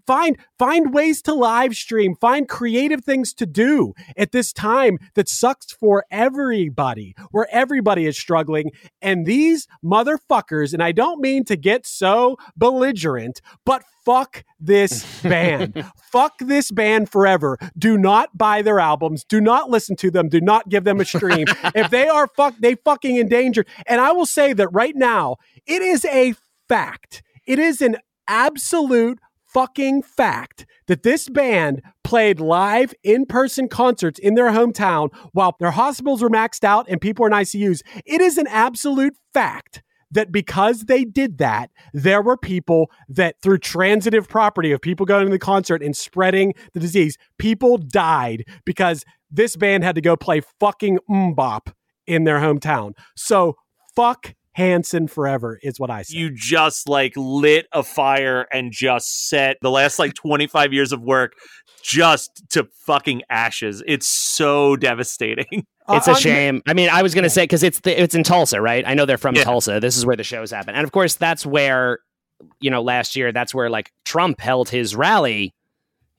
[0.07, 5.29] find find ways to live stream, find creative things to do at this time that
[5.29, 8.71] sucks for everybody, where everybody is struggling.
[9.03, 15.85] And these motherfuckers, and I don't mean to get so belligerent, but fuck this band.
[16.13, 17.59] fuck this band forever.
[17.77, 19.25] Do not buy their albums.
[19.25, 20.29] Do not listen to them.
[20.29, 21.47] Do not give them a stream.
[21.75, 23.67] if they are fuck, they fucking endangered.
[23.87, 25.37] And I will say that right now,
[25.67, 26.35] it is a
[26.69, 27.23] fact.
[27.47, 27.97] It is an
[28.27, 35.55] absolute fucking fact that this band played live in person concerts in their hometown while
[35.61, 37.81] their hospitals were maxed out and people were in ICUs.
[38.05, 39.83] It is an absolute fact
[40.15, 45.27] that because they did that, there were people that through transitive property of people going
[45.27, 50.17] to the concert and spreading the disease, people died because this band had to go
[50.17, 51.73] play fucking MMMBop
[52.07, 52.93] in their hometown.
[53.17, 53.57] So
[53.95, 56.17] fuck Hanson forever is what I say.
[56.17, 61.03] you just like lit a fire and just set the last like 25 years of
[61.03, 61.35] work
[61.83, 63.83] just to fucking ashes.
[63.87, 65.67] It's so devastating.
[65.87, 66.63] It's Uh, a shame.
[66.67, 68.83] I mean, I was going to say because it's the, it's in Tulsa, right?
[68.89, 69.45] I know they're from Yeah.
[69.45, 69.81] Tulsa.
[69.81, 71.99] This is where the shows happen, and of course, that's where
[72.59, 75.53] you know last year that's where like Trump held his rally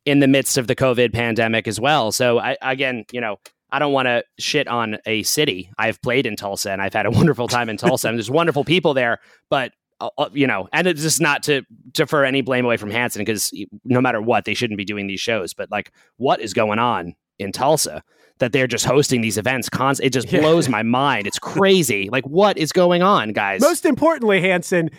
[0.06, 2.12] in the midst of the COVID pandemic as well.
[2.12, 3.38] So I again, you know,
[3.76, 5.70] I don't want to shit on a city.
[5.78, 8.64] I've played in Tulsa and I've had a wonderful time in Tulsa, and there's wonderful
[8.64, 9.20] people there,
[9.50, 9.72] but.
[10.02, 11.62] uh, uh, you know, and it's just not to
[11.94, 13.54] defer any blame away from Hanson because
[13.86, 15.54] no matter what, they shouldn't be doing these shows.
[15.54, 18.04] But like, what is going on in Tulsa?
[18.40, 20.42] that they're just hosting these events const- it just Yeah.
[20.42, 24.90] blows my mind it's crazy like what is going on guys Most importantly, Hanson,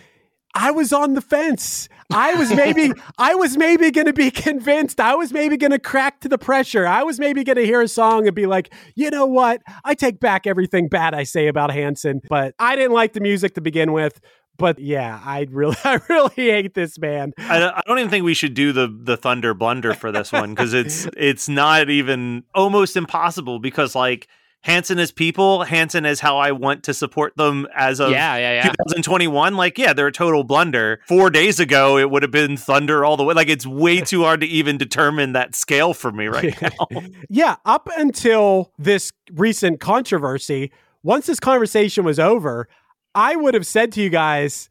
[0.57, 1.89] I was on the fence.
[2.13, 5.01] I was maybe I was maybe going to be convinced.
[5.01, 6.87] I was maybe going to crack to the pressure.
[6.87, 9.61] I was maybe going to hear a song and be like, "You know what?
[9.85, 13.55] I take back everything bad I say about Hanson." But I didn't like the music
[13.55, 14.21] to begin with.
[14.59, 17.35] But yeah, I really I really hate this band.
[17.39, 20.33] I, don't- I don't even think we should do the the thunder blunder for this
[20.33, 24.29] one because it's it's not even almost impossible because like
[24.67, 28.55] Hanson is people, Hanson is how I want to support them as of yeah yeah
[28.55, 29.57] yeah 2021.
[29.57, 31.01] Like, yeah, they're a total blunder.
[31.07, 33.33] Four days ago, it would have been thunder all the way.
[33.33, 36.61] Like, it's way too hard to even determine that scale for me right
[36.91, 37.01] now.
[37.31, 40.73] yeah, up until this recent controversy,
[41.05, 42.69] once this conversation was over,
[43.15, 44.69] I would have said to you guys,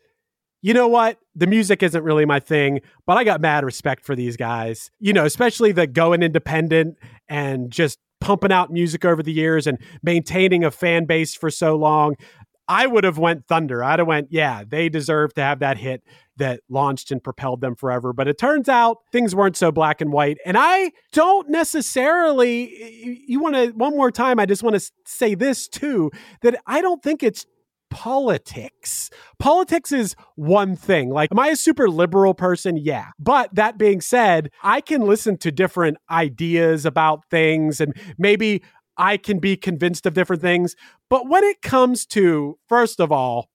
[0.61, 1.19] you know what?
[1.35, 4.91] The music isn't really my thing, but I got mad respect for these guys.
[4.99, 6.97] You know, especially the going independent
[7.29, 11.76] and just pumping out music over the years and maintaining a fan base for so
[11.76, 12.15] long.
[12.67, 13.84] I would have went Thunder.
[13.84, 16.01] I'd have went, yeah, they deserve to have that hit
[16.38, 18.13] that launched and propelled them forever.
[18.13, 20.39] But it turns out things weren't so black and white.
[20.43, 25.36] And I don't necessarily, you want to, one more time, I just want to say
[25.36, 26.09] this too
[26.41, 27.45] that I don't think it's
[27.89, 29.09] politics.
[29.39, 31.09] Politics is one thing.
[31.09, 32.77] Like, am I a super liberal person?
[32.77, 33.07] Yeah.
[33.19, 38.63] But that being said, I can listen to different ideas about things and maybe
[38.97, 40.75] I can be convinced of different things.
[41.09, 43.49] But when it comes to, first of all,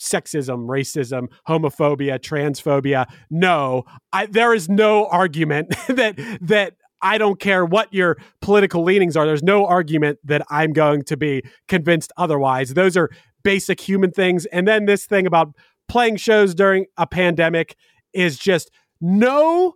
[0.00, 7.66] sexism, racism, homophobia, transphobia, no, I, there is no argument that that I don't care
[7.66, 9.26] what your political leanings are.
[9.26, 12.72] There's no argument that I'm going to be convinced otherwise.
[12.72, 13.10] Those are
[13.44, 14.46] basic human things.
[14.46, 15.54] And then this thing about
[15.88, 17.76] playing shows during a pandemic
[18.12, 18.70] is just
[19.00, 19.74] no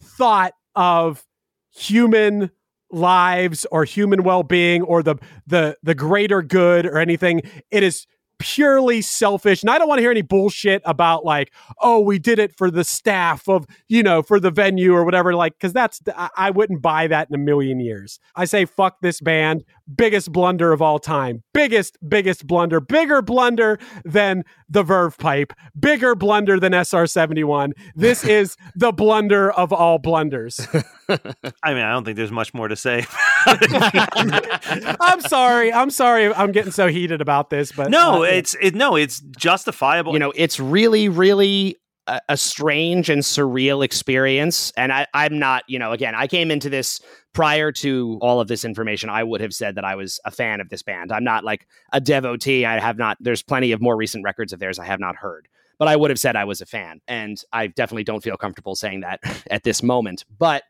[0.00, 1.24] thought of
[1.70, 2.50] human
[2.90, 5.14] lives or human well-being or the
[5.46, 7.42] the the greater good or anything.
[7.70, 8.06] It is
[8.40, 9.62] purely selfish.
[9.62, 12.70] And I don't want to hear any bullshit about like, oh, we did it for
[12.70, 15.34] the staff of, you know, for the venue or whatever.
[15.34, 16.00] Like, because that's,
[16.36, 18.18] I wouldn't buy that in a million years.
[18.34, 19.64] I say, fuck this band.
[19.94, 21.44] Biggest blunder of all time.
[21.54, 22.80] Biggest, biggest blunder.
[22.80, 25.52] Bigger blunder than the Verve pipe.
[25.78, 27.72] Bigger blunder than SR 71.
[27.94, 30.60] This is the blunder of all blunders.
[31.08, 33.04] I mean, I don't think there's much more to say.
[33.46, 35.72] I'm sorry.
[35.72, 36.32] I'm sorry.
[36.32, 38.74] I'm getting so heated about this, but no, uh, it's it.
[38.74, 40.12] No, it's justifiable.
[40.12, 44.72] you know, it's really, really a, a strange and surreal experience.
[44.76, 47.00] And I, I'm not, you know, again, I came into this
[47.32, 49.08] prior to all of this information.
[49.10, 51.12] I would have said that I was a fan of this band.
[51.12, 52.64] I'm not like a devotee.
[52.64, 55.48] I have not, there's plenty of more recent records of theirs I have not heard.
[55.78, 57.00] But I would have said I was a fan.
[57.08, 59.20] And I definitely don't feel comfortable saying that
[59.50, 60.24] at this moment.
[60.38, 60.64] But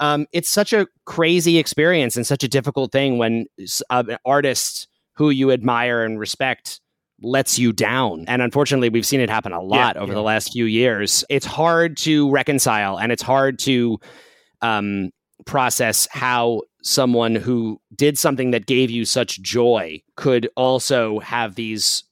[0.00, 3.46] um, it's such a crazy experience and such a difficult thing when
[3.90, 6.80] uh, an artist who you admire and respect
[7.22, 8.24] lets you down.
[8.28, 11.24] And unfortunately, we've seen it happen a lot over the last few years.
[11.28, 13.98] It's hard to reconcile and it's hard to
[14.62, 15.10] um,
[15.46, 22.04] process how someone who did something that gave you such joy could also have these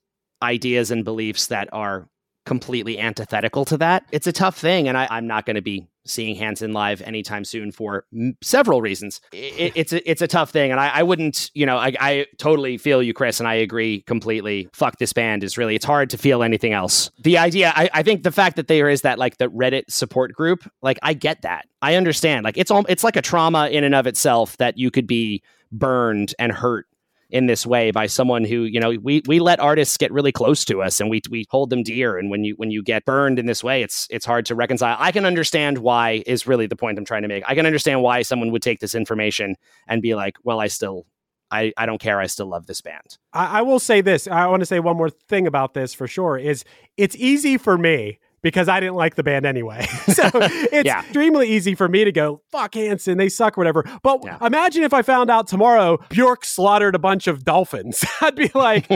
[0.43, 2.09] ideas and beliefs that are
[2.45, 4.05] completely antithetical to that.
[4.11, 7.45] It's a tough thing, and I, I'm not going to be seeing Hanson live anytime
[7.45, 9.21] soon for m- several reasons.
[9.33, 12.27] It, it's a, it's a tough thing, and I, I wouldn't, you know, I, I
[12.39, 14.69] totally feel you, Chris, and I agree completely.
[14.73, 17.11] Fuck this band is really it's hard to feel anything else.
[17.23, 20.33] The idea, I, I think, the fact that there is that like the Reddit support
[20.33, 22.45] group, like I get that, I understand.
[22.45, 25.43] Like it's all it's like a trauma in and of itself that you could be
[25.71, 26.87] burned and hurt
[27.33, 30.65] in this way by someone who you know we we let artists get really close
[30.67, 33.39] to us and we we hold them dear and when you when you get burned
[33.39, 36.77] in this way it's it's hard to reconcile i can understand why is really the
[36.77, 39.57] point i'm trying to make i can understand why someone would take this information
[39.89, 41.07] and be like well i still
[41.55, 42.19] I, I don't care.
[42.19, 43.19] I still love this band.
[43.35, 44.27] I, I will say this.
[44.27, 46.39] I want to say one more thing about this for sure.
[46.39, 46.65] Is
[46.97, 49.87] it's easy for me because I didn't like the band anyway.
[50.13, 51.01] so it's Yeah.
[51.01, 53.85] extremely easy for me to go, fuck Hanson, they suck, whatever.
[54.03, 54.39] But Yeah.
[54.45, 58.05] imagine if I found out tomorrow Bjork slaughtered a bunch of dolphins.
[58.21, 58.87] I'd be like,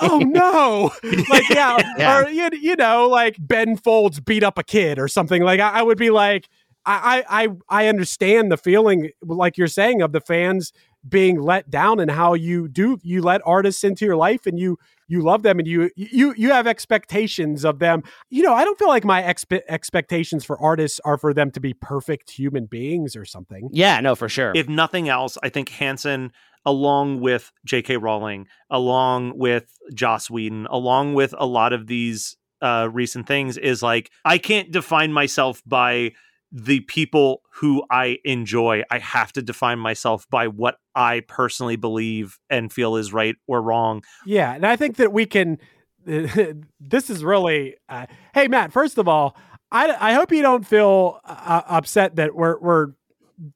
[0.00, 0.90] oh no.
[1.30, 1.76] like, yeah.
[1.98, 2.18] Yeah.
[2.20, 5.42] Or, you, you know, like Ben Folds beat up a kid or something.
[5.42, 6.48] Like, I, I would be like,
[6.88, 10.72] I, I, I I understand the feeling, like you're saying, of the fans
[11.08, 14.78] being let down and how you do you let artists into your life and you
[15.08, 18.78] you love them and you you you have expectations of them you know i don't
[18.78, 23.14] feel like my expe- expectations for artists are for them to be perfect human beings
[23.16, 24.52] or something Yeah, no, for sure.
[24.54, 26.32] if nothing else, I think Hanson,
[26.64, 27.96] along with J.K.
[27.98, 33.82] Rowling, along with Joss Whedon, along with a lot of these uh, recent things, is
[33.82, 36.12] like I can't define myself by
[36.58, 38.82] the people who I enjoy.
[38.90, 43.60] I have to define myself by what I personally believe and feel is right or
[43.60, 44.02] wrong.
[44.24, 45.58] yeah and i think that we can
[46.06, 49.36] this is really uh, hey matt first of all
[49.70, 52.86] i i hope you don't feel uh, upset that we're we're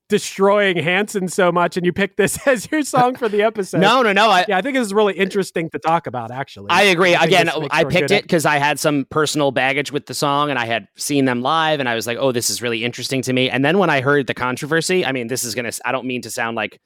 [0.09, 4.03] destroying Hanson so much and you picked this as your song for the episode no,
[4.03, 4.29] no, no.
[4.29, 7.13] I, yeah i think this is really interesting to talk about actually I agree.
[7.13, 10.59] think Again, I picked it because I had some personal baggage with the song and
[10.59, 13.33] I had seen them live and I was like, oh, this is really interesting to
[13.33, 13.49] me.
[13.51, 16.07] And then when I heard the controversy, I mean, this is going to, I don't
[16.07, 16.81] mean to sound like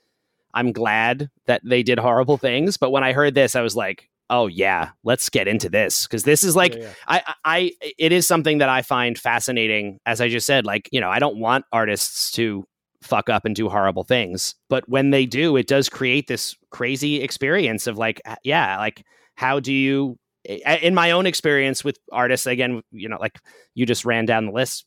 [0.52, 4.08] I'm glad that they did horrible things, but when I heard this, I was like,
[4.30, 6.92] oh, yeah, let's get into this because this is like, Yeah, yeah.
[7.06, 9.98] I, I, I- it is something that I find fascinating.
[10.06, 12.64] As I just said, like, you know, I don't want artists to
[13.04, 17.22] fuck up and do horrible things, but when they do, it does create this crazy
[17.22, 19.04] experience of like, yeah, like,
[19.36, 23.38] how do you, in my own experience with artists, again, you know, like
[23.74, 24.86] you just ran down the list,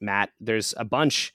[0.00, 1.32] Matt, there's a bunch.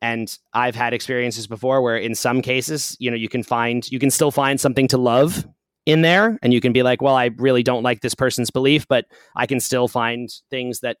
[0.00, 3.98] And I've had experiences before where, in some cases, you know, you can find, you
[3.98, 5.44] can still find something to love
[5.86, 6.38] in there.
[6.40, 9.46] And you can be like, well, I really don't like this person's belief, but I
[9.46, 10.98] can still find things that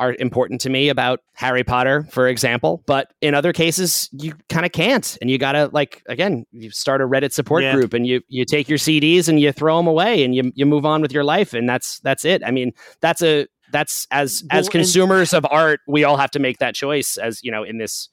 [0.00, 2.82] are important to me about Harry Potter, for example.
[2.86, 7.00] But in other cases, you kind of can't, and you gotta like again, you start
[7.00, 7.74] a Reddit support Yeah.
[7.74, 10.66] group, and you you take your CDs and you throw them away, and you you
[10.66, 12.42] move on with your life, and that's that's it.
[12.44, 16.32] I mean, that's a that's as Well, as and- consumers of art, we all have
[16.32, 18.08] to make that choice, as you know, in this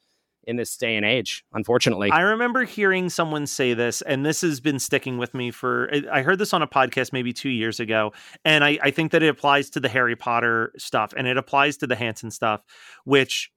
[0.48, 1.44] in this day and age.
[1.54, 5.92] Unfortunately, I remember hearing someone say this, and this has been sticking with me for.
[6.12, 8.14] I heard this on a podcast maybe two years ago,
[8.46, 11.78] and I, I think that it applies to the Harry Potter stuff, and it applies
[11.78, 12.62] to the Hanson stuff,
[13.04, 13.52] which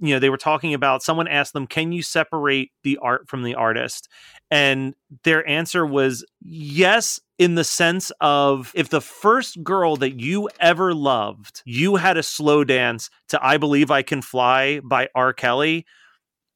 [0.00, 1.02] you know they were talking about.
[1.02, 4.08] Someone asked them, "Can you separate the art from the artist?"
[4.50, 10.48] And their answer was yes, in the sense of if the first girl that you
[10.58, 15.34] ever loved, you had a slow dance to "I Believe I Can Fly" by R.
[15.34, 15.84] Kelly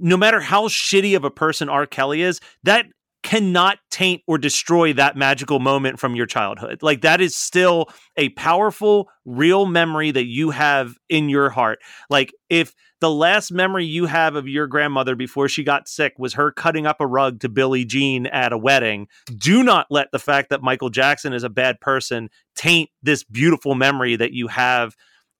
[0.04, 1.86] no matter how shitty of a person R.
[1.86, 2.84] Kelly is, that
[3.22, 6.82] cannot taint or destroy that magical moment from your childhood.
[6.82, 7.86] Like that is still
[8.18, 11.78] a powerful, real memory that you have in your heart.
[12.10, 16.34] Like if the last memory you have of your grandmother before she got sick was
[16.34, 20.18] her cutting up a rug to Billie Jean at a wedding, do not let the
[20.18, 24.94] fact that Michael Jackson is a bad person taint this beautiful memory that you have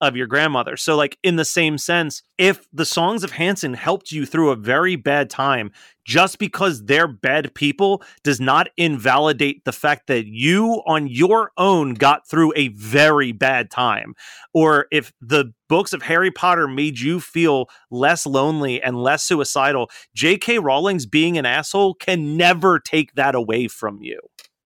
[0.05, 0.77] of your grandmother.
[0.77, 4.57] So, like, in the same sense, if the songs of Hanson helped you through a
[4.57, 5.71] very bad time,
[6.05, 11.95] just because they're bad people does not invalidate the fact that you on your own
[11.95, 14.15] got through a very bad time.
[14.53, 19.91] Or if the books of Harry Potter made you feel less lonely and less suicidal,
[20.15, 20.59] J.K.
[20.59, 24.21] Rowling's being an asshole can never take that away from you.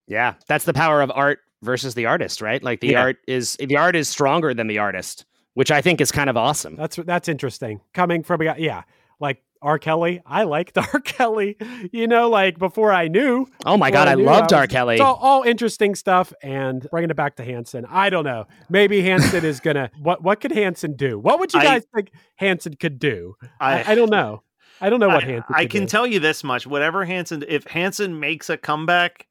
[0.09, 2.63] Yeah, that's the power of art versus the artist, right?
[2.63, 3.01] Like the Yeah.
[3.03, 5.25] art is the art is stronger than the artist,
[5.59, 6.77] which I think is kind of awesome.
[6.77, 7.81] That's that's interesting.
[7.93, 8.83] Coming from a guy, yeah,
[9.19, 9.77] like R.
[9.77, 10.23] Kelly.
[10.25, 11.01] I liked R.
[11.01, 11.57] Kelly.
[11.93, 13.45] You know, like before I knew.
[13.67, 14.67] Oh my god, I knew, loved was- R.
[14.69, 14.95] Kelly.
[14.95, 17.85] It's all, all interesting stuff, and bringing it back to Hanson.
[17.91, 18.47] I don't know.
[18.71, 19.91] Maybe Hanson is gonna.
[20.01, 21.19] What what could Hanson do?
[21.19, 23.35] What would you I- guys think Hanson could do?
[23.61, 24.45] I, I- I don't know.
[24.81, 25.55] I don't know what I, Hanson.
[25.57, 25.87] I could can do.
[25.89, 29.27] tell you this much: whatever Hanson, if Hanson makes a comeback,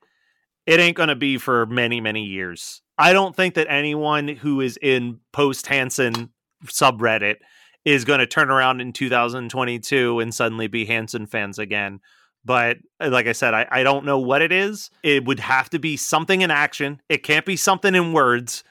[0.67, 2.81] it ain't going to be for many, many years.
[2.97, 6.29] I don't think that anyone who is in post Hanson
[6.65, 7.37] subreddit
[7.85, 12.01] is going to turn around in 2022 and suddenly be Hanson fans again.
[12.43, 14.89] But uh, like I said, I, I don't know what it is.
[15.03, 17.01] It would have to be something in action.
[17.07, 18.63] It can't be something in words.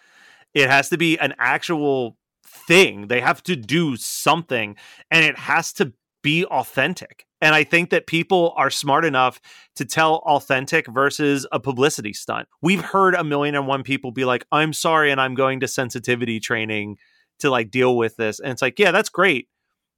[0.54, 2.16] It has to be an actual
[2.46, 3.08] thing.
[3.08, 4.76] They have to do something,
[5.10, 5.92] and it has to
[6.26, 7.24] be authentic.
[7.40, 9.40] And I think that people are smart enough
[9.76, 12.48] to tell authentic versus a publicity stunt.
[12.60, 15.68] We've heard a million and one people be like, I'm sorry, and I'm going to
[15.68, 16.96] sensitivity training
[17.38, 18.40] to like deal with this.
[18.40, 19.46] And it's like, yeah, that's great.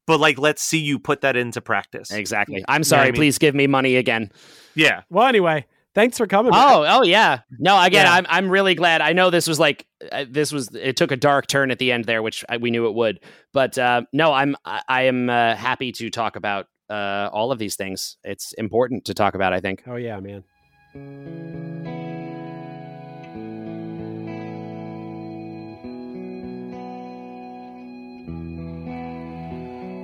[0.06, 2.10] But like, let's see you put that into practice.
[2.10, 2.62] Exactly.
[2.68, 3.02] I'm Yeah, sorry.
[3.02, 4.30] I mean- please give me money again.
[4.74, 5.04] Yeah.
[5.08, 5.64] Well, anyway,
[5.98, 6.52] thanks for coming.
[6.54, 7.40] Oh, oh yeah.
[7.58, 8.12] No, again, Yeah.
[8.12, 9.00] I'm I'm really glad.
[9.00, 11.90] I know this was like uh, this was it took a dark turn at the
[11.90, 13.20] end there, which I, we knew it would.
[13.52, 17.58] But uh, no, I'm I, I am uh, happy to talk about uh, all of
[17.58, 18.16] these things.
[18.22, 19.52] It's important to talk about.
[19.52, 19.82] I think.
[19.86, 20.44] Oh yeah, man.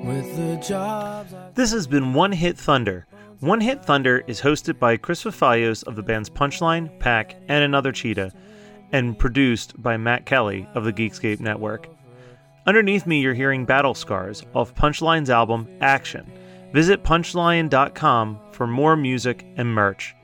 [0.05, 3.07] With the jobs This has been One Hit Thunder.
[3.41, 7.93] One Hit Thunder is hosted by Chris Fafalios of the bands Punchline, Pack, and Another
[7.93, 8.32] Cheetah,
[8.93, 11.89] and produced by Matt Kelly of the Geekscape Network.
[12.66, 16.30] Underneath me, you're hearing Battle Scars off Punchline's album Action.
[16.72, 20.14] Visit punchline.com for more music and merch.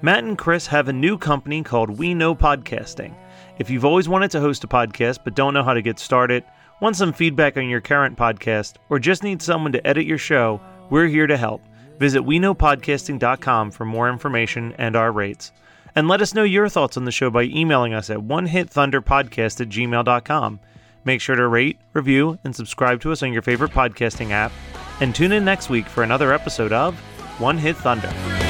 [0.00, 3.14] Matt and Chris have a new company called We Know Podcasting.
[3.58, 6.44] If you've always wanted to host a podcast but don't know how to get started,
[6.80, 10.60] want some feedback on your current podcast, or just need someone to edit your show,
[10.88, 11.62] we're here to help.
[12.00, 15.52] Visit WeKnowPodcasting.com for more information and our rates.
[15.94, 19.68] And let us know your thoughts on the show by emailing us at onehitthunderpodcast at
[19.68, 20.60] gmail.com.
[21.04, 24.52] Make sure to rate, review, and subscribe to us on your favorite podcasting app.
[25.00, 26.98] And tune in next week for another episode of
[27.38, 28.49] One Hit Thunder.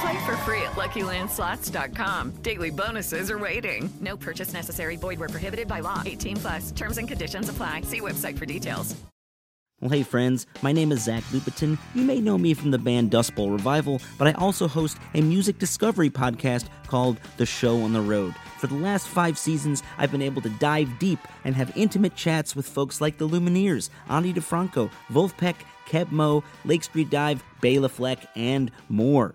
[0.00, 2.30] Play for free at LuckyLandSlots.com.
[2.42, 3.88] Daily bonuses are waiting.
[4.00, 4.96] No purchase necessary.
[4.96, 6.02] Void where prohibited by law.
[6.04, 6.72] 18 plus.
[6.72, 7.82] Terms and conditions apply.
[7.82, 8.96] See website for details.
[9.80, 11.76] Well, hey friends, my name is Zach Lupetin.
[11.94, 15.20] You may know me from the band Dust Bowl Revival, but I also host a
[15.20, 18.34] music discovery podcast called The Show on the Road.
[18.58, 22.56] For the last five seasons, I've been able to dive deep and have intimate chats
[22.56, 28.26] with folks like the Lumineers, Ani DiFranco, Vulfpeck, Keb Mo, Lake Street Dive, Bela Fleck,
[28.34, 29.34] and more.